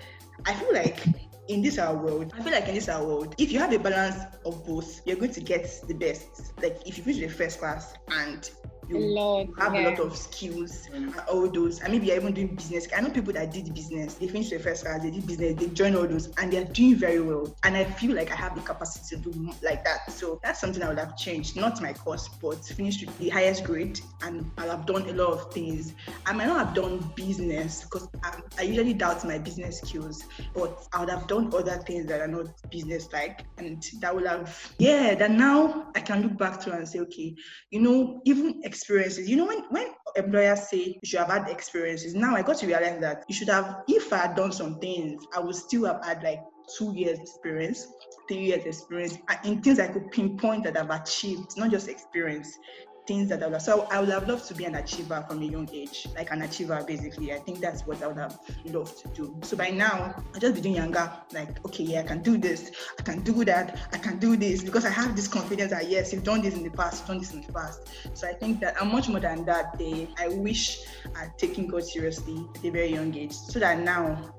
I 0.46 0.54
feel 0.54 0.72
like 0.72 1.04
in 1.48 1.62
this 1.62 1.78
our 1.78 1.96
world, 1.96 2.32
I 2.36 2.42
feel 2.42 2.52
like 2.52 2.68
in 2.68 2.74
this 2.74 2.88
our 2.88 3.04
world, 3.04 3.34
if 3.38 3.50
you 3.50 3.58
have 3.58 3.72
a 3.72 3.78
balance 3.78 4.24
of 4.46 4.64
both, 4.64 5.00
you're 5.04 5.16
going 5.16 5.32
to 5.32 5.40
get 5.40 5.68
the 5.88 5.94
best. 5.94 6.52
Like 6.62 6.86
if 6.86 6.96
you 6.96 7.04
finish 7.04 7.20
the 7.20 7.28
first 7.28 7.58
class 7.58 7.94
and 8.10 8.48
you 8.90 8.98
lot, 8.98 9.48
have 9.58 9.74
a 9.74 9.82
lot 9.82 9.98
of 10.00 10.16
skills 10.16 10.88
and 10.92 11.14
all 11.28 11.48
those. 11.48 11.80
And 11.80 11.92
maybe 11.92 12.06
you're 12.06 12.16
even 12.16 12.34
doing 12.34 12.54
business. 12.54 12.88
I 12.96 13.00
know 13.00 13.10
people 13.10 13.32
that 13.34 13.52
did 13.52 13.72
business 13.74 14.14
they 14.14 14.28
finished 14.28 14.50
their 14.50 14.58
first 14.58 14.84
class 14.84 15.02
they 15.02 15.10
did 15.10 15.26
business 15.26 15.54
they 15.58 15.68
joined 15.68 15.96
all 15.96 16.06
those 16.06 16.28
and 16.38 16.52
they're 16.52 16.64
doing 16.64 16.96
very 16.96 17.20
well. 17.20 17.54
And 17.64 17.76
i 17.76 17.84
feel 17.84 18.14
like 18.14 18.30
i 18.30 18.36
have 18.36 18.54
the 18.54 18.62
capacity 18.62 19.16
to 19.16 19.30
do 19.30 19.52
like 19.62 19.84
that. 19.84 20.10
So 20.10 20.40
that's 20.42 20.60
something 20.60 20.82
i 20.82 20.88
would 20.88 20.98
have 20.98 21.16
changed. 21.16 21.56
Not 21.56 21.80
my 21.80 21.92
course 21.92 22.28
but 22.28 22.64
finished 22.64 23.04
with 23.04 23.16
the 23.18 23.28
highest 23.28 23.64
grade 23.64 24.00
and 24.22 24.50
i'll 24.58 24.70
have 24.70 24.86
done 24.86 25.08
a 25.08 25.12
lot 25.12 25.32
of 25.32 25.52
things. 25.52 25.94
I 26.26 26.32
might 26.32 26.46
not 26.46 26.66
have 26.66 26.74
done 26.74 27.10
business 27.14 27.84
because 27.84 28.08
I, 28.22 28.40
I 28.58 28.62
usually 28.62 28.94
doubt 28.94 29.24
my 29.24 29.38
business 29.38 29.80
skills 29.80 30.24
but 30.54 30.86
i 30.92 31.00
would 31.00 31.10
have 31.10 31.26
done 31.26 31.52
other 31.54 31.76
things 31.86 32.06
that 32.06 32.20
are 32.20 32.28
not 32.28 32.46
business 32.70 33.12
like 33.12 33.44
and 33.58 33.84
that 34.00 34.14
would 34.14 34.26
have 34.26 34.72
yeah 34.78 35.14
that 35.14 35.30
now 35.30 35.90
i 35.94 36.00
can 36.00 36.22
look 36.22 36.36
back 36.38 36.60
to 36.60 36.72
and 36.72 36.88
say 36.88 37.00
okay 37.00 37.34
you 37.70 37.80
know 37.80 38.20
even 38.24 38.60
experiences. 38.80 39.28
You 39.28 39.36
know 39.36 39.46
when 39.46 39.62
when 39.68 39.88
employers 40.16 40.68
say 40.68 40.98
you 41.02 41.04
should 41.04 41.18
have 41.20 41.28
had 41.28 41.48
experiences 41.48 42.14
now 42.14 42.34
i 42.34 42.42
got 42.42 42.56
to 42.58 42.66
realize 42.66 42.98
that 43.00 43.24
you 43.28 43.34
should 43.34 43.48
have 43.48 43.76
if 43.86 44.12
i 44.12 44.16
had 44.16 44.34
done 44.34 44.50
some 44.50 44.78
things 44.80 45.24
i 45.36 45.38
would 45.38 45.54
still 45.54 45.84
have 45.84 46.04
had 46.04 46.20
like 46.24 46.40
two 46.76 46.92
years 46.96 47.18
experience 47.20 47.86
three 48.28 48.46
years 48.46 48.64
experience 48.64 49.18
in 49.44 49.62
things 49.62 49.78
i 49.78 49.86
could 49.86 50.10
pinpoint 50.10 50.64
that 50.64 50.76
i've 50.76 50.90
achieved 50.90 51.56
not 51.56 51.70
just 51.70 51.88
experience 51.88 52.58
things 53.06 53.28
that 53.28 53.42
I 53.42 53.46
would 53.46 53.54
have. 53.54 53.62
So 53.62 53.86
I 53.90 54.00
would 54.00 54.08
have 54.08 54.28
loved 54.28 54.46
to 54.48 54.54
be 54.54 54.64
an 54.64 54.74
achiever 54.74 55.24
from 55.28 55.42
a 55.42 55.44
young 55.44 55.68
age, 55.72 56.06
like 56.14 56.30
an 56.30 56.42
achiever 56.42 56.82
basically. 56.86 57.32
I 57.32 57.38
think 57.38 57.60
that's 57.60 57.86
what 57.86 58.02
I 58.02 58.06
would 58.06 58.18
have 58.18 58.38
loved 58.64 58.98
to 59.02 59.08
do. 59.08 59.36
So 59.42 59.56
by 59.56 59.70
now, 59.70 60.14
I 60.34 60.38
just 60.38 60.54
be 60.54 60.60
doing 60.60 60.76
younger, 60.76 61.12
like, 61.32 61.64
okay, 61.66 61.84
yeah, 61.84 62.00
I 62.00 62.02
can 62.04 62.22
do 62.22 62.38
this, 62.38 62.70
I 62.98 63.02
can 63.02 63.20
do 63.20 63.44
that, 63.44 63.78
I 63.92 63.98
can 63.98 64.18
do 64.18 64.36
this, 64.36 64.62
because 64.62 64.84
I 64.84 64.90
have 64.90 65.16
this 65.16 65.28
confidence 65.28 65.70
that 65.70 65.88
yes, 65.88 66.12
you've 66.12 66.24
done 66.24 66.42
this 66.42 66.54
in 66.54 66.62
the 66.62 66.70
past, 66.70 67.00
you've 67.00 67.08
done 67.08 67.18
this 67.18 67.32
in 67.32 67.42
the 67.42 67.52
past. 67.52 67.88
So 68.14 68.28
I 68.28 68.32
think 68.32 68.60
that 68.60 68.80
I'm 68.80 68.92
much 68.92 69.08
more 69.08 69.20
than 69.20 69.44
that. 69.44 69.78
They, 69.78 70.08
I 70.18 70.28
wish 70.28 70.84
I'd 71.16 71.36
taken 71.38 71.66
God 71.66 71.84
seriously 71.84 72.46
at 72.56 72.64
a 72.64 72.70
very 72.70 72.92
young 72.92 73.14
age, 73.14 73.32
so 73.32 73.58
that 73.58 73.78
now 73.80 74.32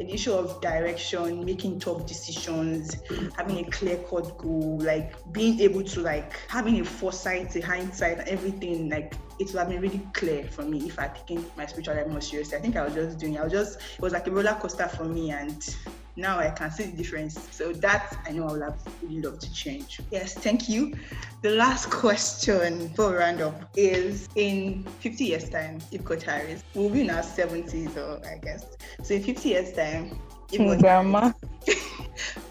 an 0.00 0.08
issue 0.08 0.32
of 0.32 0.60
direction, 0.60 1.44
making 1.44 1.78
tough 1.80 2.06
decisions, 2.06 2.96
having 3.36 3.64
a 3.64 3.70
clear 3.70 3.96
cut 4.08 4.36
goal, 4.38 4.78
like 4.80 5.14
being 5.32 5.60
able 5.60 5.82
to 5.82 6.00
like 6.00 6.34
having 6.48 6.80
a 6.80 6.84
foresight, 6.84 7.54
a 7.56 7.60
hindsight, 7.60 8.18
everything, 8.28 8.90
like 8.90 9.14
it 9.38 9.48
would 9.48 9.58
have 9.58 9.68
been 9.68 9.80
really 9.80 10.00
clear 10.12 10.44
for 10.44 10.62
me 10.62 10.86
if 10.86 10.98
I 10.98 11.08
taken 11.08 11.44
my 11.56 11.66
spiritual 11.66 11.96
life 11.96 12.08
more 12.08 12.20
seriously. 12.20 12.56
I 12.58 12.60
think 12.60 12.76
I 12.76 12.84
was 12.84 12.94
just 12.94 13.18
doing, 13.18 13.38
I 13.38 13.44
was 13.44 13.52
just, 13.52 13.80
it 13.80 14.00
was 14.00 14.12
like 14.12 14.26
a 14.26 14.30
roller 14.30 14.56
coaster 14.60 14.88
for 14.88 15.04
me, 15.04 15.30
and 15.30 15.76
now 16.16 16.38
I 16.38 16.50
can 16.50 16.70
see 16.70 16.84
the 16.84 16.96
difference. 16.96 17.38
So 17.50 17.72
that 17.72 18.16
I 18.26 18.32
know 18.32 18.48
I 18.48 18.52
would 18.52 18.62
have 18.62 18.78
really 19.02 19.20
loved 19.20 19.40
to 19.42 19.52
change. 19.52 20.00
Yes, 20.10 20.34
thank 20.34 20.68
you. 20.68 20.94
The 21.42 21.50
last 21.50 21.90
question 21.90 22.88
for 22.94 23.10
we 23.10 23.16
round 23.16 23.40
up 23.40 23.70
is 23.76 24.28
in 24.36 24.84
50 25.00 25.24
years' 25.24 25.50
time, 25.50 25.80
if 25.90 26.04
God 26.04 26.20
tarries, 26.20 26.62
we'll 26.74 26.90
be 26.90 27.02
in 27.02 27.10
our 27.10 27.22
70s, 27.22 27.96
or 27.96 28.24
I 28.26 28.38
guess. 28.38 28.76
So 29.02 29.14
in 29.14 29.22
50 29.22 29.48
years' 29.48 29.72
time, 29.72 30.18
if 30.52 30.80
Grandma. 30.80 31.32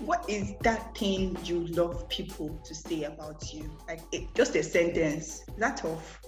What 0.05 0.27
is 0.29 0.53
that 0.61 0.95
thing 0.97 1.37
you 1.43 1.65
love 1.67 2.07
people 2.09 2.49
to 2.63 2.75
say 2.75 3.03
about 3.03 3.53
you? 3.53 3.69
Like 3.87 4.01
it, 4.11 4.33
just 4.35 4.55
a 4.55 4.63
sentence. 4.63 5.41
Is 5.47 5.55
that 5.57 5.77
tough? 5.77 6.19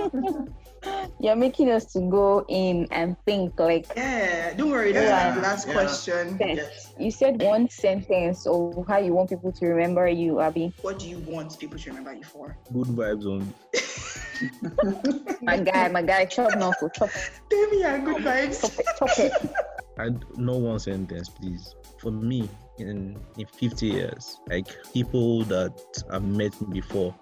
You're 1.20 1.36
making 1.36 1.70
us 1.70 1.92
to 1.92 2.00
go 2.00 2.44
in 2.48 2.86
and 2.90 3.16
think 3.26 3.58
like 3.58 3.86
Yeah, 3.96 4.54
don't 4.54 4.70
worry. 4.70 4.92
That's 4.92 5.06
Yeah, 5.08 5.34
the 5.34 5.40
last 5.40 5.66
yeah. 5.66 5.72
question. 5.74 6.38
Yes. 6.40 6.92
you 6.98 7.10
said 7.10 7.42
one 7.42 7.68
sentence 7.68 8.46
of 8.46 8.84
how 8.88 8.98
you 8.98 9.12
want 9.12 9.30
people 9.30 9.52
to 9.52 9.66
remember 9.66 10.06
you, 10.08 10.40
Abby. 10.40 10.72
What 10.82 10.98
do 11.00 11.08
you 11.08 11.18
want 11.20 11.58
people 11.58 11.78
to 11.78 11.90
remember 11.90 12.12
you 12.14 12.24
for? 12.24 12.56
Good 12.72 12.86
vibes 12.88 13.26
only. 13.26 13.46
My 15.42 15.58
guy, 15.58 15.88
my 15.88 16.02
guy, 16.02 16.24
chop 16.26 16.56
now 16.56 16.70
for 16.78 16.88
chop, 16.90 17.10
Tell 17.50 17.70
me 17.70 17.80
your 17.80 17.98
good 17.98 18.22
vibes. 18.22 18.60
chop 18.60 18.78
it, 18.78 18.86
chop 18.98 19.18
it. 19.18 19.32
I 19.98 20.10
no 20.36 20.56
one 20.58 20.78
sentence, 20.78 21.28
please. 21.28 21.74
For 21.98 22.10
me, 22.10 22.48
in 22.80 23.18
in 23.36 23.46
50 23.46 23.86
years, 23.86 24.40
like 24.48 24.66
people 24.92 25.44
that 25.44 25.72
i've 26.10 26.24
met 26.24 26.52
before 26.70 27.14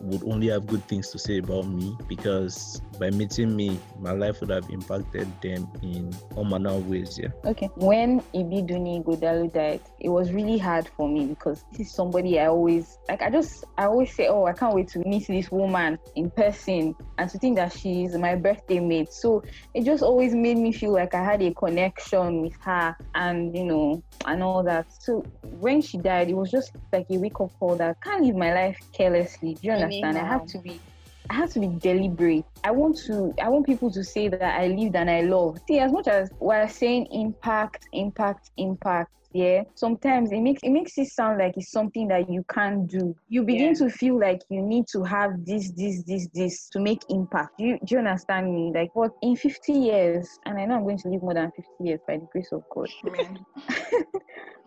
would 0.00 0.22
only 0.24 0.48
have 0.48 0.66
good 0.66 0.86
things 0.88 1.10
to 1.10 1.18
say 1.18 1.38
about 1.38 1.66
me 1.66 1.96
because 2.08 2.80
by 2.98 3.10
meeting 3.10 3.54
me, 3.54 3.78
my 3.98 4.12
life 4.12 4.40
would 4.40 4.50
have 4.50 4.68
impacted 4.70 5.28
them 5.40 5.68
in 5.82 6.14
all 6.34 6.44
manner 6.44 6.70
of 6.70 6.88
ways. 6.88 7.18
Yeah. 7.18 7.28
Okay. 7.44 7.68
When 7.76 8.20
Ibidunni 8.34 9.04
Ighodalo 9.04 9.52
died, 9.52 9.80
it 10.00 10.08
was 10.08 10.32
really 10.32 10.58
hard 10.58 10.88
for 10.96 11.08
me 11.08 11.26
because 11.26 11.64
this 11.72 11.88
is 11.88 11.94
somebody 11.94 12.38
I 12.40 12.46
always 12.46 12.98
like. 13.08 13.22
I 13.22 13.30
just 13.30 13.64
I 13.76 13.86
always 13.86 14.14
say, 14.14 14.28
oh, 14.28 14.46
I 14.46 14.52
can't 14.52 14.74
wait 14.74 14.88
to 14.88 15.00
meet 15.00 15.26
this 15.26 15.50
woman 15.50 15.98
in 16.14 16.30
person 16.30 16.94
and 17.18 17.30
to 17.30 17.38
think 17.38 17.56
that 17.56 17.72
she's 17.72 18.16
my 18.16 18.34
birthday 18.34 18.80
mate. 18.80 19.12
So 19.12 19.42
it 19.74 19.84
just 19.84 20.02
always 20.02 20.34
made 20.34 20.58
me 20.58 20.72
feel 20.72 20.92
like 20.92 21.14
I 21.14 21.24
had 21.24 21.42
a 21.42 21.52
connection 21.52 22.42
with 22.42 22.56
her 22.62 22.96
and 23.14 23.56
you 23.56 23.64
know 23.64 24.02
and 24.24 24.42
all 24.42 24.62
that. 24.64 24.86
So 25.00 25.24
when 25.42 25.80
she 25.80 25.98
died, 25.98 26.28
it 26.28 26.34
was 26.34 26.50
just 26.50 26.72
like 26.92 27.06
a 27.10 27.18
wake 27.18 27.40
up 27.40 27.52
call 27.58 27.76
that 27.76 27.96
I 28.02 28.08
can't 28.08 28.24
live 28.24 28.36
my 28.36 28.52
life 28.52 28.78
carelessly. 28.92 29.54
Do 29.54 29.68
you 29.68 29.72
understand? 29.72 30.18
I 30.18 30.26
have 30.26 30.46
to 30.46 30.58
be 30.58 30.80
I 31.28 31.34
have 31.34 31.52
to 31.54 31.60
be 31.60 31.68
deliberate. 31.68 32.44
I 32.62 32.70
want 32.70 32.96
to 33.06 33.34
I 33.42 33.48
want 33.48 33.66
people 33.66 33.90
to 33.90 34.04
say 34.04 34.28
that 34.28 34.42
I 34.42 34.68
lived 34.68 34.96
and 34.96 35.10
I 35.10 35.22
love. 35.22 35.58
See, 35.66 35.78
as 35.78 35.92
much 35.92 36.08
as 36.08 36.30
we're 36.38 36.68
saying 36.68 37.08
impact, 37.10 37.86
impact, 37.92 38.50
impact, 38.56 39.10
yeah, 39.32 39.64
sometimes 39.74 40.32
it 40.32 40.40
makes 40.40 40.62
it 40.62 40.70
makes 40.70 40.96
it 40.96 41.08
sound 41.08 41.38
like 41.38 41.54
it's 41.56 41.70
something 41.70 42.08
that 42.08 42.30
you 42.30 42.44
can't 42.48 42.86
do. 42.86 43.14
You 43.28 43.42
begin 43.42 43.74
to 43.74 43.90
feel 43.90 44.18
like 44.18 44.40
you 44.48 44.62
need 44.62 44.86
to 44.92 45.02
have 45.04 45.44
this, 45.44 45.72
this, 45.72 46.02
this, 46.04 46.28
this 46.32 46.68
to 46.70 46.80
make 46.80 47.02
impact. 47.10 47.58
Do 47.58 47.64
you 47.64 47.78
do 47.84 47.96
you 47.96 47.98
understand 47.98 48.54
me? 48.54 48.72
Like 48.74 48.94
what 48.94 49.12
in 49.22 49.36
50 49.36 49.72
years, 49.72 50.38
and 50.46 50.58
I 50.58 50.64
know 50.64 50.76
I'm 50.76 50.84
going 50.84 50.98
to 50.98 51.08
live 51.08 51.22
more 51.22 51.34
than 51.34 51.50
50 51.50 51.70
years 51.80 52.00
by 52.06 52.16
the 52.18 52.26
grace 52.32 52.50
of 52.52 52.62
God. 52.70 52.88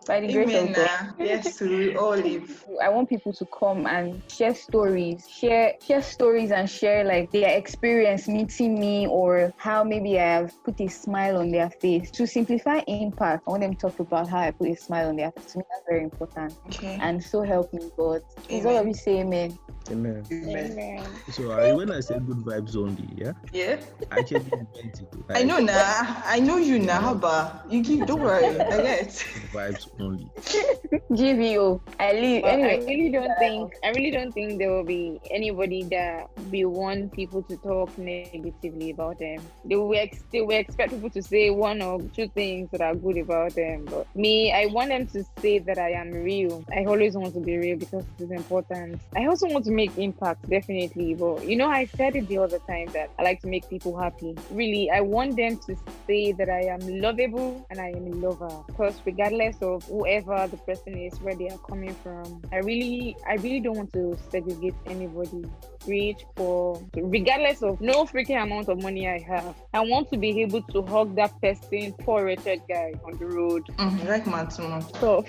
Amen. 0.08 0.22
By 0.22 0.26
the 0.26 0.32
grace 0.32 0.48
Amen. 0.48 0.68
of 0.70 0.76
God. 0.76 1.18
nah. 1.18 1.24
Yes, 1.24 1.60
we 1.60 1.96
all 1.96 2.16
live. 2.16 2.64
I 2.82 2.88
want 2.88 3.08
people 3.08 3.32
to 3.32 3.46
come 3.46 3.86
and 3.86 4.22
share 4.30 4.54
stories, 4.54 5.28
share 5.28 5.74
share 5.82 6.02
stories 6.02 6.50
and 6.50 6.68
share 6.68 7.04
like 7.04 7.30
their 7.30 7.56
experience 7.56 8.28
meeting 8.28 8.78
me 8.78 9.06
or 9.06 9.52
how 9.56 9.84
maybe 9.84 10.18
I 10.18 10.24
have 10.24 10.64
put 10.64 10.80
a 10.80 10.88
smile 10.88 11.36
on 11.38 11.50
their 11.50 11.70
face. 11.70 12.10
To 12.12 12.26
simplify 12.26 12.80
impact, 12.86 13.44
I 13.46 13.50
want 13.50 13.62
them 13.62 13.74
to 13.74 13.80
talk 13.80 14.00
about 14.00 14.28
how 14.28 14.38
I 14.38 14.50
put 14.50 14.68
a 14.68 14.76
smile 14.76 15.08
on 15.08 15.16
their 15.16 15.30
face. 15.32 15.52
To 15.52 15.58
me, 15.58 15.64
that's 15.70 15.84
very 15.88 16.04
important. 16.04 16.56
Okay. 16.68 16.98
And 17.00 17.22
so 17.22 17.42
help 17.42 17.72
me 17.72 17.80
God. 17.96 18.22
Is 18.48 18.66
all 18.66 18.76
of 18.76 18.86
you 18.86 18.94
say 18.94 19.20
amen. 19.20 19.58
Amen. 19.90 20.24
Amen. 20.30 20.72
Amen. 20.72 21.06
So 21.30 21.50
I, 21.50 21.72
when 21.72 21.90
I 21.90 22.00
say 22.00 22.18
good 22.18 22.38
vibes 22.38 22.76
only, 22.76 23.08
yeah, 23.16 23.32
Yeah. 23.52 23.80
I 24.10 24.20
actually 24.20 24.44
meant 24.50 24.68
it. 24.74 25.00
I 25.28 25.42
know 25.42 25.58
now. 25.58 26.22
I 26.24 26.38
know 26.40 26.58
you 26.58 26.78
now. 26.78 27.00
How 27.00 27.12
about 27.12 27.70
you 27.70 27.82
keep. 27.82 28.06
don't 28.06 28.20
worry. 28.20 28.60
I 28.60 28.82
get. 28.82 29.26
good 29.34 29.50
vibes 29.52 29.89
only. 29.98 30.30
GVO. 31.10 31.80
I 31.98 32.12
leave. 32.12 32.42
But 32.42 32.60
I 32.60 32.76
really 32.86 33.10
don't 33.10 33.36
think 33.38 33.74
I 33.84 33.90
really 33.90 34.10
don't 34.10 34.32
think 34.32 34.58
there 34.58 34.70
will 34.70 34.84
be 34.84 35.20
anybody 35.30 35.82
that 35.84 36.30
we 36.50 36.64
want 36.64 37.12
people 37.12 37.42
to 37.44 37.56
talk 37.58 37.96
negatively 37.98 38.90
about 38.90 39.18
them. 39.18 39.40
They 39.64 39.76
will 39.76 39.94
ex- 39.94 40.22
they 40.32 40.40
will 40.40 40.56
expect 40.56 40.92
people 40.92 41.10
to 41.10 41.22
say 41.22 41.50
one 41.50 41.82
or 41.82 42.00
two 42.14 42.28
things 42.28 42.70
that 42.70 42.80
are 42.80 42.94
good 42.94 43.18
about 43.18 43.54
them. 43.54 43.86
But 43.86 44.06
me, 44.14 44.52
I 44.52 44.66
want 44.66 44.90
them 44.90 45.06
to 45.08 45.24
say 45.40 45.58
that 45.58 45.78
I 45.78 45.90
am 45.90 46.12
real. 46.12 46.64
I 46.72 46.84
always 46.84 47.14
want 47.14 47.34
to 47.34 47.40
be 47.40 47.56
real 47.58 47.78
because 47.78 48.04
it 48.18 48.24
is 48.24 48.30
important. 48.30 49.00
I 49.16 49.26
also 49.26 49.48
want 49.48 49.64
to 49.66 49.72
make 49.72 49.96
impact, 49.98 50.48
definitely. 50.48 51.14
But 51.14 51.46
you 51.46 51.56
know, 51.56 51.68
I 51.68 51.86
said 51.86 52.16
it 52.16 52.28
the 52.28 52.38
other 52.38 52.58
time 52.60 52.88
that 52.92 53.10
I 53.18 53.22
like 53.22 53.40
to 53.42 53.48
make 53.48 53.68
people 53.68 53.96
happy. 53.96 54.36
Really, 54.50 54.90
I 54.90 55.00
want 55.00 55.36
them 55.36 55.58
to 55.66 55.76
say 56.06 56.32
that 56.32 56.48
I 56.48 56.62
am 56.62 56.80
lovable 57.00 57.66
and 57.70 57.80
I 57.80 57.88
am 57.88 58.06
a 58.06 58.16
lover. 58.16 58.64
Because 58.66 59.00
regardless 59.04 59.56
of 59.62 59.79
whoever 59.88 60.46
the 60.48 60.56
person 60.58 60.96
is, 60.96 61.20
where 61.20 61.34
they 61.34 61.48
are 61.48 61.58
coming 61.58 61.94
from, 62.02 62.42
I 62.52 62.58
really, 62.58 63.16
I 63.26 63.34
really 63.34 63.60
don't 63.60 63.76
want 63.76 63.92
to 63.94 64.18
segregate 64.30 64.74
anybody. 64.86 65.44
Rich, 65.86 66.24
poor, 66.36 66.82
regardless 66.94 67.62
of 67.62 67.80
no 67.80 68.04
freaking 68.04 68.42
amount 68.42 68.68
of 68.68 68.82
money 68.82 69.08
I 69.08 69.18
have, 69.20 69.54
I 69.72 69.80
want 69.80 70.10
to 70.10 70.18
be 70.18 70.42
able 70.42 70.62
to 70.62 70.82
hug 70.82 71.16
that 71.16 71.40
person, 71.40 71.92
poor 72.00 72.24
wretched 72.24 72.62
guy 72.68 72.92
on 73.04 73.16
the 73.18 73.26
road. 73.26 73.64
Mm, 73.78 74.04
I 74.04 74.08
like 74.10 74.26
man 74.26 74.48
too 74.48 74.68
much. 74.68 74.92
So 75.00 75.24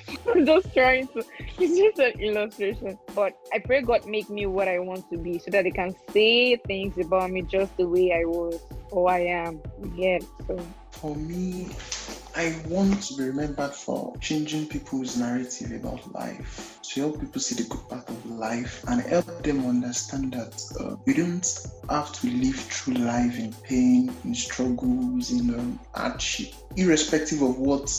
just 0.46 0.74
trying 0.74 1.08
to 1.10 1.24
it's 1.60 1.78
just 1.78 2.00
an 2.00 2.20
illustration. 2.20 2.98
But 3.16 3.38
I 3.54 3.60
pray 3.60 3.82
God 3.82 4.06
make 4.06 4.30
me 4.30 4.46
what 4.46 4.68
I 4.68 4.80
want 4.80 5.10
to 5.12 5.18
be 5.18 5.40
so 5.40 5.52
that 5.52 5.64
they 5.64 5.72
can 5.72 5.96
say 6.12 6.56
things 6.56 6.98
about 6.98 7.32
me 7.32 7.42
just 7.44 7.76
the 7.78 7.88
way 7.88 8.12
I 8.14 8.26
was 8.26 8.60
or 8.92 9.10
I 9.10 9.20
am. 9.20 9.62
Yeah. 9.96 10.20
So 10.48 10.60
For 10.92 11.16
me, 11.16 11.70
I 12.34 12.56
want 12.70 13.04
to 13.04 13.18
be 13.18 13.24
remembered 13.26 13.74
for 13.74 14.16
changing 14.22 14.68
people's 14.68 15.18
narrative 15.18 15.74
about 15.74 16.14
life, 16.14 16.80
to 16.82 17.02
help 17.02 17.20
people 17.20 17.42
see 17.42 17.56
the 17.56 17.68
good 17.68 17.90
part 17.90 18.10
of 18.10 18.26
life 18.26 18.86
and 18.88 19.02
help 19.02 19.44
them 19.44 19.66
understand 19.66 20.32
that 20.34 20.64
uh, 20.80 20.96
you 21.06 21.14
don't 21.14 21.68
have 21.90 22.14
to 22.14 22.28
live 22.28 22.56
through 22.56 22.96
life 22.96 23.38
in 23.38 23.52
pain, 23.64 24.14
in 24.24 24.34
struggles, 24.34 25.32
in 25.32 25.54
um, 25.54 25.80
hardship, 25.94 26.54
irrespective 26.78 27.42
of 27.42 27.58
what 27.58 27.92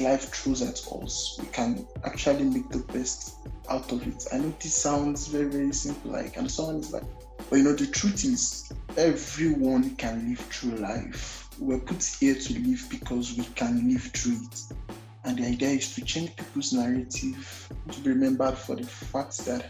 life 0.00 0.34
throws 0.34 0.62
at 0.62 0.80
us. 1.00 1.38
We 1.40 1.46
can 1.46 1.86
actually 2.04 2.44
make 2.44 2.68
the 2.68 2.80
best 2.92 3.36
out 3.70 3.92
of 3.92 4.04
it. 4.08 4.26
I 4.32 4.38
know 4.38 4.52
this 4.60 4.74
sounds 4.74 5.28
very, 5.28 5.48
very 5.48 5.72
simple, 5.72 6.10
like, 6.10 6.36
and 6.36 6.50
someone 6.50 6.76
is 6.76 6.92
like, 6.92 7.04
But 7.48 7.56
you 7.56 7.62
know, 7.62 7.74
the 7.74 7.86
truth 7.86 8.24
is, 8.24 8.72
everyone 8.96 9.94
can 9.96 10.30
live 10.30 10.40
through 10.40 10.78
life. 10.78 11.41
We're 11.62 11.78
put 11.78 12.02
here 12.02 12.34
to 12.34 12.58
live 12.58 12.86
because 12.90 13.36
we 13.36 13.44
can 13.54 13.88
live 13.88 14.02
through 14.02 14.38
it. 14.42 14.60
And 15.24 15.38
the 15.38 15.46
idea 15.46 15.68
is 15.70 15.94
to 15.94 16.04
change 16.04 16.36
people's 16.36 16.72
narrative, 16.72 17.70
to 17.90 18.00
be 18.00 18.10
remembered 18.10 18.58
for 18.58 18.74
the 18.74 18.84
fact 18.84 19.38
that 19.46 19.66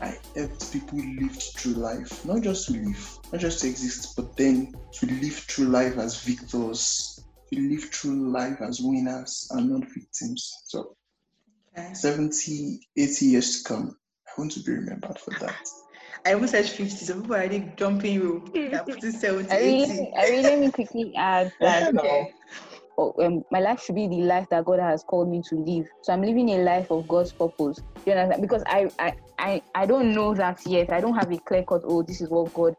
I 0.00 0.16
helped 0.36 0.72
people 0.72 0.98
live 0.98 1.36
through 1.36 1.74
life, 1.74 2.24
not 2.24 2.42
just 2.42 2.68
to 2.68 2.74
live, 2.74 3.18
not 3.32 3.40
just 3.40 3.60
to 3.62 3.68
exist, 3.68 4.14
but 4.14 4.36
then 4.36 4.72
to 4.92 5.06
live 5.06 5.34
through 5.34 5.66
life 5.66 5.98
as 5.98 6.22
victors, 6.22 7.24
to 7.52 7.60
live 7.68 7.84
through 7.84 8.30
life 8.30 8.60
as 8.60 8.80
winners 8.80 9.48
and 9.50 9.70
not 9.70 9.88
victims. 9.92 10.62
So 10.66 10.96
Okay. 11.76 11.92
70, 11.92 12.80
80 12.96 13.26
years 13.26 13.62
to 13.62 13.68
come, 13.68 13.96
I 14.28 14.30
want 14.38 14.52
to 14.52 14.60
be 14.60 14.72
remembered 14.72 15.18
for 15.18 15.32
that. 15.40 15.68
I 16.26 16.32
almost 16.32 16.52
said 16.52 16.66
50, 16.66 16.88
so 16.90 17.20
people 17.20 17.34
are 17.34 17.38
already 17.38 17.70
jumping 17.76 18.20
rope. 18.26 18.52
They're 18.54 18.78
putting 18.78 19.12
70, 19.12 19.50
I 19.50 19.58
really, 19.58 20.12
I 20.16 20.28
really 20.28 20.42
let 20.42 20.58
me 20.58 20.70
quickly 20.70 21.12
add 21.16 21.52
that 21.60 21.94
Okay. 21.94 22.32
oh, 22.96 23.14
um, 23.22 23.42
my 23.50 23.60
life 23.60 23.82
should 23.82 23.94
be 23.94 24.08
the 24.08 24.22
life 24.22 24.46
that 24.50 24.64
God 24.64 24.78
has 24.80 25.02
called 25.04 25.28
me 25.28 25.42
to 25.48 25.56
live. 25.56 25.86
So 26.02 26.12
I'm 26.12 26.22
living 26.22 26.48
a 26.50 26.58
life 26.58 26.90
of 26.90 27.06
God's 27.08 27.32
purpose. 27.32 27.78
You 28.06 28.12
understand? 28.12 28.42
Because 28.42 28.62
I, 28.66 28.90
I, 28.98 29.12
I, 29.38 29.62
I 29.74 29.86
don't 29.86 30.14
know 30.14 30.34
that 30.34 30.60
yet. 30.66 30.92
I 30.92 31.00
don't 31.00 31.14
have 31.14 31.30
a 31.30 31.38
clear 31.38 31.64
cut. 31.68 31.82
Oh, 31.84 32.02
this 32.02 32.20
is 32.20 32.30
what 32.30 32.52
God 32.54 32.74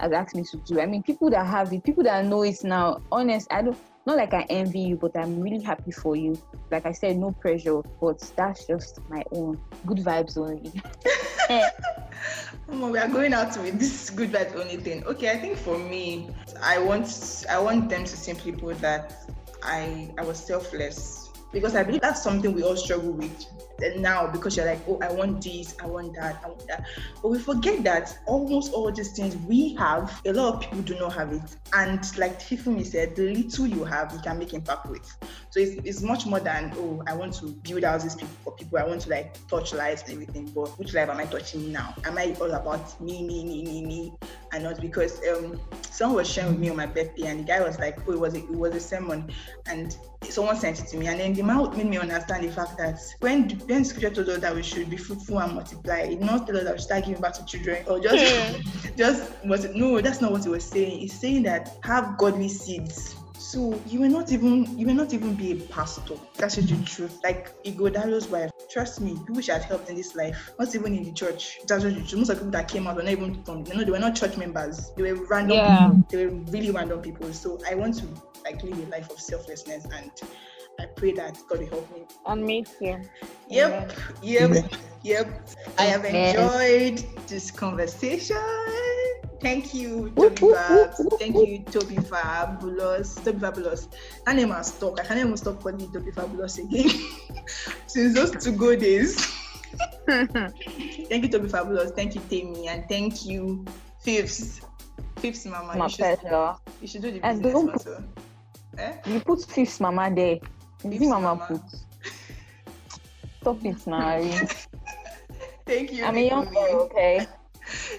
has 0.00 0.12
asked 0.12 0.34
me 0.34 0.44
to 0.44 0.56
do. 0.58 0.80
I 0.80 0.86
mean, 0.86 1.02
people 1.02 1.30
that 1.30 1.46
have 1.46 1.72
it, 1.72 1.84
people 1.84 2.04
that 2.04 2.24
know 2.24 2.42
it 2.42 2.62
now. 2.64 3.00
Honest, 3.10 3.48
I 3.50 3.62
don't. 3.62 3.78
Not 4.06 4.16
like 4.16 4.32
I 4.32 4.46
envy 4.48 4.80
you, 4.80 4.96
but 4.96 5.14
I'm 5.14 5.40
really 5.40 5.60
happy 5.60 5.90
for 5.90 6.16
you. 6.16 6.40
Like 6.70 6.86
I 6.86 6.92
said, 6.92 7.18
no 7.18 7.32
pressure, 7.32 7.82
but 8.00 8.18
that's 8.34 8.66
just 8.66 8.98
my 9.10 9.22
own 9.30 9.60
good 9.86 9.98
vibes 9.98 10.38
only. 10.38 10.72
Eh. 11.50 11.68
On, 12.68 12.92
we 12.92 12.98
are 12.98 13.08
going 13.08 13.34
out 13.34 13.56
with 13.58 13.80
this 13.80 14.08
good 14.08 14.30
vibes 14.30 14.54
only 14.54 14.76
thing. 14.76 15.04
Okay, 15.04 15.30
I 15.30 15.36
think 15.36 15.58
for 15.58 15.76
me, 15.76 16.30
I 16.62 16.78
want 16.78 17.44
I 17.50 17.58
want 17.58 17.88
them 17.88 18.04
to 18.04 18.16
simply 18.16 18.52
put 18.52 18.80
that 18.80 19.28
I 19.62 20.10
I 20.16 20.24
was 20.24 20.38
selfless 20.38 21.28
because 21.52 21.74
I 21.74 21.82
believe 21.82 22.02
that's 22.02 22.22
something 22.22 22.52
we 22.54 22.62
all 22.62 22.76
struggle 22.76 23.12
with 23.12 23.46
now 23.96 24.26
because 24.26 24.56
you're 24.56 24.66
like, 24.66 24.80
oh, 24.88 24.98
I 25.02 25.12
want 25.12 25.42
this, 25.42 25.74
I 25.82 25.86
want 25.86 26.14
that, 26.14 26.40
I 26.44 26.48
want 26.48 26.66
that. 26.68 26.86
But 27.22 27.28
we 27.28 27.38
forget 27.38 27.82
that 27.84 28.18
almost 28.26 28.72
all 28.72 28.90
these 28.92 29.12
things 29.12 29.36
we 29.48 29.74
have, 29.74 30.20
a 30.24 30.32
lot 30.32 30.54
of 30.54 30.60
people 30.60 30.82
do 30.82 30.98
not 30.98 31.12
have 31.14 31.32
it. 31.32 31.42
And 31.72 32.00
like 32.18 32.40
Tifumi 32.40 32.84
said, 32.84 33.16
the 33.16 33.32
little 33.34 33.66
you 33.66 33.84
have, 33.84 34.12
you 34.12 34.20
can 34.20 34.38
make 34.38 34.54
impact 34.54 34.86
with. 34.86 35.06
So 35.50 35.60
it's, 35.60 35.80
it's 35.84 36.02
much 36.02 36.26
more 36.26 36.40
than, 36.40 36.72
oh, 36.76 37.02
I 37.06 37.14
want 37.14 37.34
to 37.34 37.46
build 37.46 37.84
houses 37.84 38.16
for 38.44 38.52
people. 38.52 38.78
I 38.78 38.84
want 38.84 39.02
to 39.02 39.10
like 39.10 39.46
touch 39.48 39.72
lives 39.72 40.02
and 40.02 40.12
everything. 40.12 40.46
But 40.54 40.78
which 40.78 40.94
life 40.94 41.08
am 41.08 41.18
I 41.18 41.24
touching 41.24 41.72
now? 41.72 41.94
Am 42.04 42.16
I 42.18 42.36
all 42.40 42.52
about 42.52 43.00
me, 43.00 43.22
me, 43.22 43.44
me, 43.44 43.64
me, 43.64 43.84
me? 43.84 44.12
And 44.52 44.64
not 44.64 44.80
because 44.80 45.20
um 45.28 45.60
someone 45.90 46.16
was 46.16 46.30
sharing 46.30 46.52
with 46.52 46.60
me 46.60 46.70
on 46.70 46.76
my 46.76 46.86
birthday 46.86 47.26
and 47.26 47.40
the 47.40 47.44
guy 47.44 47.60
was 47.60 47.78
like, 47.78 47.98
oh, 48.08 48.12
it 48.12 48.20
was 48.20 48.34
a, 48.34 48.38
it 48.38 48.50
was 48.50 48.74
a 48.74 48.80
sermon. 48.80 49.30
And 49.66 49.96
someone 50.28 50.56
sent 50.56 50.80
it 50.80 50.86
to 50.88 50.96
me. 50.96 51.06
And 51.06 51.18
then 51.18 51.34
the 51.34 51.42
man 51.42 51.76
made 51.76 51.86
me 51.86 51.98
understand 51.98 52.44
the 52.44 52.52
fact 52.52 52.78
that 52.78 53.00
when, 53.20 53.48
when 53.66 53.84
scripture 53.84 54.10
told 54.10 54.28
us 54.28 54.38
that 54.40 54.54
we 54.54 54.62
should 54.62 54.90
be 54.90 54.96
fruitful 54.96 55.40
and 55.40 55.54
multiply, 55.54 56.00
it 56.00 56.20
not 56.20 56.46
tell 56.46 56.56
us 56.56 56.64
that 56.64 56.72
we 56.72 56.78
should 56.78 56.84
start 56.84 57.04
giving 57.06 57.20
back 57.20 57.34
to 57.34 57.44
children 57.46 57.84
or 57.88 58.00
just, 58.00 58.22
hmm. 58.22 58.88
just 58.96 59.32
was 59.44 59.64
it? 59.64 59.74
No, 59.74 60.00
that's 60.00 60.20
not 60.20 60.32
what 60.32 60.44
it 60.44 60.50
was 60.50 60.64
saying. 60.64 61.02
It's 61.02 61.14
saying 61.14 61.44
that 61.44 61.78
have 61.82 62.18
godly 62.18 62.48
seeds. 62.48 63.16
So 63.38 63.80
you 63.86 64.00
will 64.00 64.10
not 64.10 64.30
even 64.30 64.78
you 64.78 64.86
will 64.86 64.94
not 64.94 65.12
even 65.12 65.34
be 65.34 65.52
a 65.52 65.56
pastor. 65.56 66.14
That's 66.36 66.54
just 66.56 66.68
the 66.68 66.76
truth. 66.84 67.18
Like 67.24 67.60
Ighodalo's 67.64 68.28
wife. 68.28 68.50
Trust 68.70 69.00
me, 69.00 69.18
people 69.26 69.40
she 69.40 69.50
has 69.50 69.64
helped 69.64 69.88
in 69.88 69.96
this 69.96 70.14
life. 70.14 70.52
Not 70.58 70.72
even 70.74 70.94
in 70.94 71.02
the 71.02 71.10
church. 71.12 71.58
That's 71.66 71.82
just 71.82 71.96
the 71.96 72.02
truth. 72.02 72.16
Most 72.16 72.28
of 72.28 72.36
the 72.36 72.44
people 72.44 72.50
that 72.52 72.68
came 72.68 72.86
out 72.86 72.94
were 72.96 73.02
not 73.02 73.10
even 73.12 73.42
from 73.42 73.66
you 73.66 73.74
know, 73.74 73.82
they 73.82 73.90
were 73.90 73.98
not 73.98 74.14
church 74.14 74.36
members. 74.36 74.92
They 74.96 75.02
were 75.10 75.26
random 75.26 75.56
Yeah. 75.56 75.88
people. 75.88 76.06
They 76.10 76.26
were 76.26 76.32
really 76.52 76.70
random 76.70 77.00
people. 77.00 77.32
So 77.32 77.58
I 77.68 77.74
want 77.74 77.96
to 77.98 78.06
like 78.44 78.62
live 78.62 78.78
a 78.78 78.90
life 78.90 79.10
of 79.10 79.20
selflessness 79.20 79.84
and 79.94 80.10
I 80.78 80.86
pray 80.86 81.12
that 81.12 81.38
God 81.48 81.58
will 81.60 81.66
help 81.68 81.94
me. 81.94 82.04
And 82.26 82.44
me 82.44 82.64
too. 82.64 83.00
Yep, 83.48 83.92
yep, 84.22 84.50
Amen. 84.50 84.68
yep. 85.02 85.48
I 85.78 85.84
have 85.84 86.04
enjoyed 86.06 87.04
this 87.28 87.50
conversation. 87.50 88.36
Thank 89.42 89.72
you, 89.74 90.10
Toby 90.16 90.42
whoop, 90.44 90.54
Babs. 90.54 90.98
whoop, 90.98 91.18
Thank 91.18 91.34
whoop. 91.34 91.48
you, 91.48 91.58
Toby 91.64 91.96
Fabulous. 91.96 93.14
Toby 93.16 93.38
Fabulous. 93.40 93.88
That 94.26 94.36
name 94.36 94.50
has 94.50 94.68
stuck. 94.74 95.00
I 95.00 95.04
can't 95.04 95.18
even 95.20 95.36
stop 95.36 95.60
calling 95.62 95.80
you 95.80 95.90
Toby 95.92 96.10
Fabulous 96.12 96.58
again. 96.58 96.90
Since 97.86 98.14
those 98.14 98.30
two 98.42 98.52
go 98.52 98.76
days. 98.76 99.16
Thank 100.06 101.22
you, 101.24 101.28
Toby 101.28 101.48
Fabulous. 101.48 101.90
Thank 101.92 102.14
you, 102.14 102.20
Tammy. 102.28 102.68
And 102.68 102.86
thank 102.88 103.24
you, 103.26 103.64
Fifths. 104.02 104.60
Fifths, 105.18 105.46
Mama. 105.46 105.76
My 105.76 105.84
you, 105.86 105.90
should, 105.90 105.98
pleasure. 106.20 106.54
you 106.80 106.88
should 106.88 107.02
do 107.02 107.10
the 107.12 107.24
And 107.24 107.42
business 107.42 107.62
don't- 107.62 107.70
also. 107.72 108.04
Eh? 108.78 108.92
You 109.06 109.20
put 109.20 109.44
fifth 109.44 109.80
mama 109.80 110.10
there. 110.14 110.38
Fifth 110.78 110.98
Fifth 110.98 111.08
mama 111.08 111.34
mama. 111.34 111.46
put. 111.48 111.60
Stop 113.40 113.64
it 113.64 113.86
now. 113.86 114.20
Thank 115.66 115.92
you. 115.92 116.04
I'm 116.04 116.16
a 116.16 116.26
young 116.26 116.44
Nicole. 116.46 116.52
boy, 116.52 116.78
okay? 116.84 117.26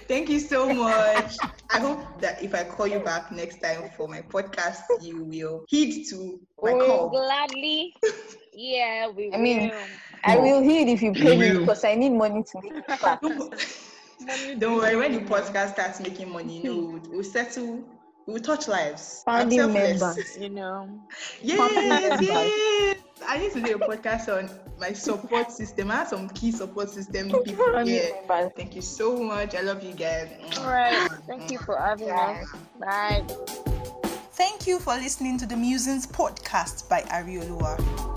Thank 0.06 0.28
you 0.28 0.38
so 0.38 0.72
much. 0.72 1.36
I 1.70 1.78
hope 1.80 2.20
that 2.20 2.42
if 2.42 2.54
I 2.54 2.64
call 2.64 2.86
you 2.86 2.98
back 3.00 3.32
next 3.32 3.60
time 3.62 3.90
for 3.96 4.06
my 4.08 4.20
podcast, 4.22 4.82
you 5.00 5.24
will 5.24 5.64
heed 5.68 6.06
to 6.10 6.38
my 6.62 6.72
We 6.72 6.78
will 6.78 6.86
call. 6.86 7.08
gladly. 7.10 7.94
Yeah, 8.52 9.08
we 9.08 9.32
I 9.32 9.38
mean, 9.38 9.70
will. 9.70 9.76
I 10.24 10.36
will 10.36 10.60
heed 10.62 10.88
if 10.88 11.02
you 11.02 11.12
pay 11.12 11.36
me 11.38 11.58
because 11.60 11.84
I 11.84 11.94
need 11.94 12.10
money 12.12 12.42
to 12.42 12.60
make 12.62 12.74
it 12.76 12.86
back. 13.00 13.20
Don't, 13.22 14.58
don't 14.58 14.76
worry, 14.76 14.96
when 14.96 15.12
the 15.12 15.20
podcast 15.20 15.72
starts 15.72 16.00
making 16.00 16.30
money, 16.30 16.58
you 16.58 16.64
know, 16.64 16.80
we'll, 16.92 17.02
we'll 17.10 17.24
settle, 17.24 17.82
we'll 18.26 18.40
touch 18.40 18.68
lives. 18.68 19.22
I'm 19.26 19.50
Founding 19.50 19.72
members. 19.72 20.36
You 20.40 20.48
know. 20.50 20.88
Yes, 21.40 22.22
yes. 22.22 22.98
I 23.26 23.38
need 23.38 23.52
to 23.52 23.60
do 23.60 23.76
a 23.76 23.78
podcast 23.78 24.28
on 24.28 24.50
my 24.80 24.92
support 24.92 25.50
system. 25.52 25.90
I 25.90 25.96
have 25.96 26.08
some 26.08 26.28
key 26.30 26.50
support 26.50 26.90
system 26.90 27.30
people. 27.44 27.72
Founding 27.72 27.94
Yeah. 27.94 28.48
Thank 28.56 28.74
you 28.74 28.82
so 28.82 29.22
much. 29.22 29.54
I 29.54 29.60
love 29.60 29.82
you 29.82 29.92
guys. 29.92 30.28
All 30.58 30.66
right. 30.66 31.08
Thank 31.26 31.50
you 31.50 31.58
for 31.58 31.76
having 31.78 32.10
us. 32.10 32.48
Bye. 32.80 33.24
Thank 34.32 34.66
you 34.66 34.78
for 34.78 34.94
listening 34.94 35.38
to 35.38 35.46
the 35.46 35.56
Musings 35.56 36.06
podcast 36.06 36.88
by 36.88 37.02
Ari 37.10 37.36
Oluwa. 37.36 38.11